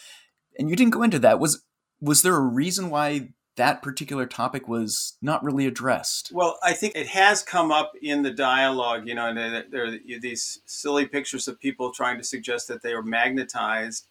And 0.59 0.71
you 0.71 0.77
didn't 0.77 0.93
go 0.93 1.03
into 1.03 1.19
that. 1.21 1.39
Was 1.39 1.63
was 2.01 2.23
there 2.23 2.37
a 2.37 2.41
reason 2.41 2.91
why 2.91 3.31
that 3.57 3.83
particular 3.83 4.27
topic 4.27 4.69
was 4.69 5.19
not 5.21 5.45
really 5.45 5.67
addressed? 5.67 6.31
Well, 6.33 6.59
I 6.63 6.73
think 6.73 6.97
it 6.97 7.09
has 7.09 7.43
come 7.43 7.71
up 7.71 7.93
in 8.01 8.23
the 8.23 8.31
dialogue. 8.31 9.07
You 9.07 9.15
know, 9.15 9.35
there 9.35 9.85
are 9.85 9.99
these 10.21 10.61
silly 10.65 11.07
pictures 11.07 11.47
of 11.47 11.61
people 11.61 11.93
trying 11.93 12.17
to 12.19 12.25
suggest 12.25 12.69
that 12.69 12.83
they 12.83 12.95
were 12.95 13.03
magnetized 13.03 14.07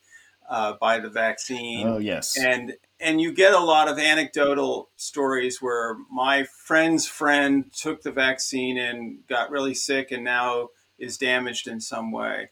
uh, 0.49 0.73
by 0.79 0.99
the 0.99 1.09
vaccine. 1.09 1.87
Oh 1.87 1.97
yes, 1.97 2.37
and 2.37 2.73
and 2.99 3.21
you 3.21 3.31
get 3.31 3.53
a 3.53 3.59
lot 3.59 3.87
of 3.87 3.97
anecdotal 3.97 4.89
stories 4.95 5.61
where 5.61 5.95
my 6.11 6.43
friend's 6.43 7.07
friend 7.07 7.71
took 7.71 8.01
the 8.01 8.11
vaccine 8.11 8.77
and 8.77 9.25
got 9.27 9.51
really 9.51 9.73
sick 9.73 10.11
and 10.11 10.23
now 10.23 10.69
is 10.97 11.17
damaged 11.17 11.67
in 11.67 11.79
some 11.79 12.11
way. 12.11 12.49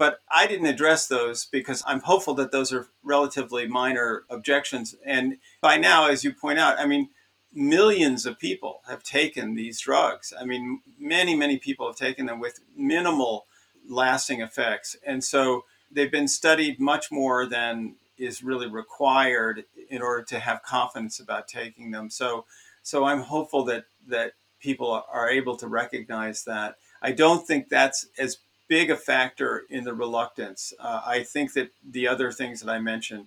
But 0.00 0.20
I 0.34 0.46
didn't 0.46 0.64
address 0.64 1.06
those 1.06 1.44
because 1.44 1.82
I'm 1.86 2.00
hopeful 2.00 2.32
that 2.36 2.52
those 2.52 2.72
are 2.72 2.88
relatively 3.02 3.68
minor 3.68 4.24
objections. 4.30 4.94
And 5.04 5.36
by 5.60 5.76
now, 5.76 6.08
as 6.08 6.24
you 6.24 6.32
point 6.32 6.58
out, 6.58 6.78
I 6.78 6.86
mean, 6.86 7.10
millions 7.52 8.24
of 8.24 8.38
people 8.38 8.80
have 8.88 9.02
taken 9.02 9.56
these 9.56 9.78
drugs. 9.78 10.32
I 10.40 10.46
mean, 10.46 10.80
many, 10.98 11.36
many 11.36 11.58
people 11.58 11.86
have 11.86 11.96
taken 11.96 12.24
them 12.24 12.40
with 12.40 12.60
minimal 12.74 13.44
lasting 13.86 14.40
effects. 14.40 14.96
And 15.04 15.22
so 15.22 15.66
they've 15.92 16.10
been 16.10 16.28
studied 16.28 16.80
much 16.80 17.12
more 17.12 17.44
than 17.44 17.96
is 18.16 18.42
really 18.42 18.68
required 18.68 19.64
in 19.90 20.00
order 20.00 20.22
to 20.22 20.38
have 20.38 20.62
confidence 20.62 21.20
about 21.20 21.46
taking 21.46 21.90
them. 21.90 22.08
So, 22.08 22.46
so 22.82 23.04
I'm 23.04 23.20
hopeful 23.20 23.66
that 23.66 23.84
that 24.08 24.32
people 24.60 25.04
are 25.12 25.28
able 25.28 25.56
to 25.56 25.68
recognize 25.68 26.44
that. 26.44 26.76
I 27.02 27.12
don't 27.12 27.46
think 27.46 27.68
that's 27.68 28.06
as 28.18 28.38
big 28.70 28.88
a 28.88 28.96
factor 28.96 29.64
in 29.68 29.82
the 29.82 29.92
reluctance. 29.92 30.72
Uh, 30.78 31.02
I 31.04 31.24
think 31.24 31.52
that 31.54 31.72
the 31.84 32.06
other 32.06 32.30
things 32.30 32.60
that 32.60 32.70
I 32.70 32.78
mentioned 32.78 33.26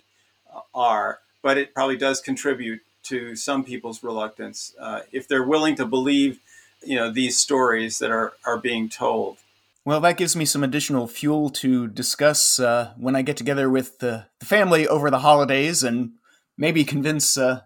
uh, 0.52 0.60
are, 0.74 1.20
but 1.42 1.58
it 1.58 1.74
probably 1.74 1.98
does 1.98 2.20
contribute 2.22 2.80
to 3.04 3.36
some 3.36 3.62
people's 3.62 4.02
reluctance 4.02 4.74
uh, 4.80 5.00
if 5.12 5.28
they're 5.28 5.44
willing 5.44 5.76
to 5.76 5.84
believe, 5.84 6.40
you 6.82 6.96
know, 6.96 7.12
these 7.12 7.38
stories 7.38 7.98
that 7.98 8.10
are, 8.10 8.32
are 8.46 8.56
being 8.56 8.88
told. 8.88 9.36
Well, 9.84 10.00
that 10.00 10.16
gives 10.16 10.34
me 10.34 10.46
some 10.46 10.64
additional 10.64 11.06
fuel 11.06 11.50
to 11.50 11.88
discuss 11.88 12.58
uh, 12.58 12.94
when 12.96 13.14
I 13.14 13.20
get 13.20 13.36
together 13.36 13.68
with 13.68 13.98
the, 13.98 14.24
the, 14.40 14.46
family 14.46 14.88
over 14.88 15.10
the 15.10 15.18
holidays 15.18 15.82
and 15.82 16.12
maybe 16.56 16.84
convince 16.84 17.36
uh, 17.36 17.60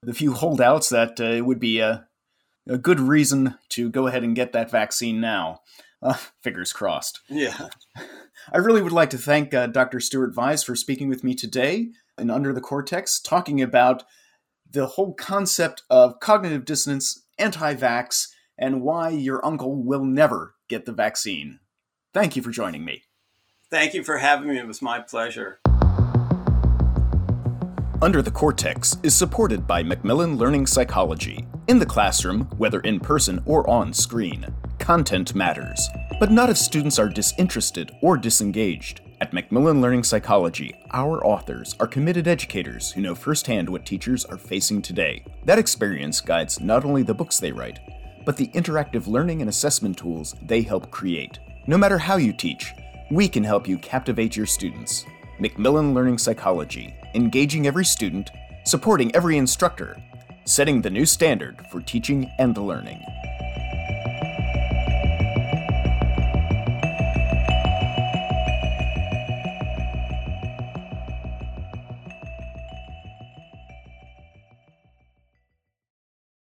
the 0.00 0.14
few 0.14 0.32
holdouts 0.32 0.90
that 0.90 1.20
uh, 1.20 1.24
it 1.24 1.44
would 1.44 1.58
be 1.58 1.80
a, 1.80 2.06
a, 2.68 2.78
good 2.78 3.00
reason 3.00 3.56
to 3.70 3.90
go 3.90 4.06
ahead 4.06 4.22
and 4.22 4.36
get 4.36 4.52
that 4.52 4.70
vaccine 4.70 5.20
now. 5.20 5.62
Uh, 6.02 6.14
fingers 6.42 6.72
crossed. 6.72 7.20
Yeah. 7.28 7.68
I 8.52 8.58
really 8.58 8.82
would 8.82 8.92
like 8.92 9.10
to 9.10 9.18
thank 9.18 9.52
uh, 9.52 9.66
Dr. 9.66 10.00
Stuart 10.00 10.34
Vyse 10.34 10.64
for 10.64 10.76
speaking 10.76 11.08
with 11.08 11.24
me 11.24 11.34
today 11.34 11.90
in 12.18 12.30
Under 12.30 12.52
the 12.52 12.60
Cortex, 12.60 13.20
talking 13.20 13.60
about 13.60 14.04
the 14.70 14.86
whole 14.86 15.14
concept 15.14 15.82
of 15.90 16.20
cognitive 16.20 16.64
dissonance, 16.64 17.24
anti 17.38 17.74
vax, 17.74 18.28
and 18.58 18.82
why 18.82 19.10
your 19.10 19.44
uncle 19.44 19.82
will 19.82 20.04
never 20.04 20.54
get 20.68 20.86
the 20.86 20.92
vaccine. 20.92 21.60
Thank 22.14 22.36
you 22.36 22.42
for 22.42 22.50
joining 22.50 22.84
me. 22.84 23.02
Thank 23.70 23.94
you 23.94 24.04
for 24.04 24.18
having 24.18 24.48
me. 24.48 24.58
It 24.58 24.66
was 24.66 24.80
my 24.80 25.00
pleasure. 25.00 25.60
Under 28.02 28.20
the 28.20 28.30
Cortex 28.30 28.96
is 29.02 29.14
supported 29.14 29.66
by 29.66 29.82
Macmillan 29.82 30.36
Learning 30.36 30.66
Psychology. 30.66 31.46
In 31.66 31.78
the 31.78 31.86
classroom, 31.86 32.42
whether 32.58 32.80
in 32.80 33.00
person 33.00 33.42
or 33.46 33.68
on 33.68 33.92
screen, 33.92 34.46
content 34.78 35.34
matters. 35.34 35.88
But 36.18 36.30
not 36.30 36.50
if 36.50 36.56
students 36.56 36.98
are 36.98 37.08
disinterested 37.08 37.92
or 38.02 38.16
disengaged. 38.16 39.00
At 39.20 39.32
Macmillan 39.32 39.80
Learning 39.80 40.02
Psychology, 40.02 40.74
our 40.92 41.24
authors 41.24 41.74
are 41.80 41.86
committed 41.86 42.28
educators 42.28 42.92
who 42.92 43.00
know 43.00 43.14
firsthand 43.14 43.68
what 43.68 43.86
teachers 43.86 44.24
are 44.26 44.36
facing 44.36 44.82
today. 44.82 45.24
That 45.44 45.58
experience 45.58 46.20
guides 46.20 46.60
not 46.60 46.84
only 46.84 47.02
the 47.02 47.14
books 47.14 47.38
they 47.38 47.52
write, 47.52 47.78
but 48.24 48.36
the 48.36 48.48
interactive 48.48 49.06
learning 49.06 49.40
and 49.40 49.48
assessment 49.48 49.96
tools 49.96 50.34
they 50.42 50.62
help 50.62 50.90
create. 50.90 51.38
No 51.66 51.78
matter 51.78 51.98
how 51.98 52.16
you 52.16 52.32
teach, 52.32 52.74
we 53.10 53.28
can 53.28 53.44
help 53.44 53.66
you 53.66 53.78
captivate 53.78 54.36
your 54.36 54.46
students. 54.46 55.04
Macmillan 55.38 55.94
Learning 55.94 56.18
Psychology, 56.18 56.94
engaging 57.14 57.66
every 57.66 57.84
student, 57.84 58.30
supporting 58.64 59.14
every 59.14 59.38
instructor, 59.38 59.96
setting 60.44 60.82
the 60.82 60.90
new 60.90 61.06
standard 61.06 61.66
for 61.70 61.80
teaching 61.80 62.30
and 62.38 62.56
learning. 62.56 63.00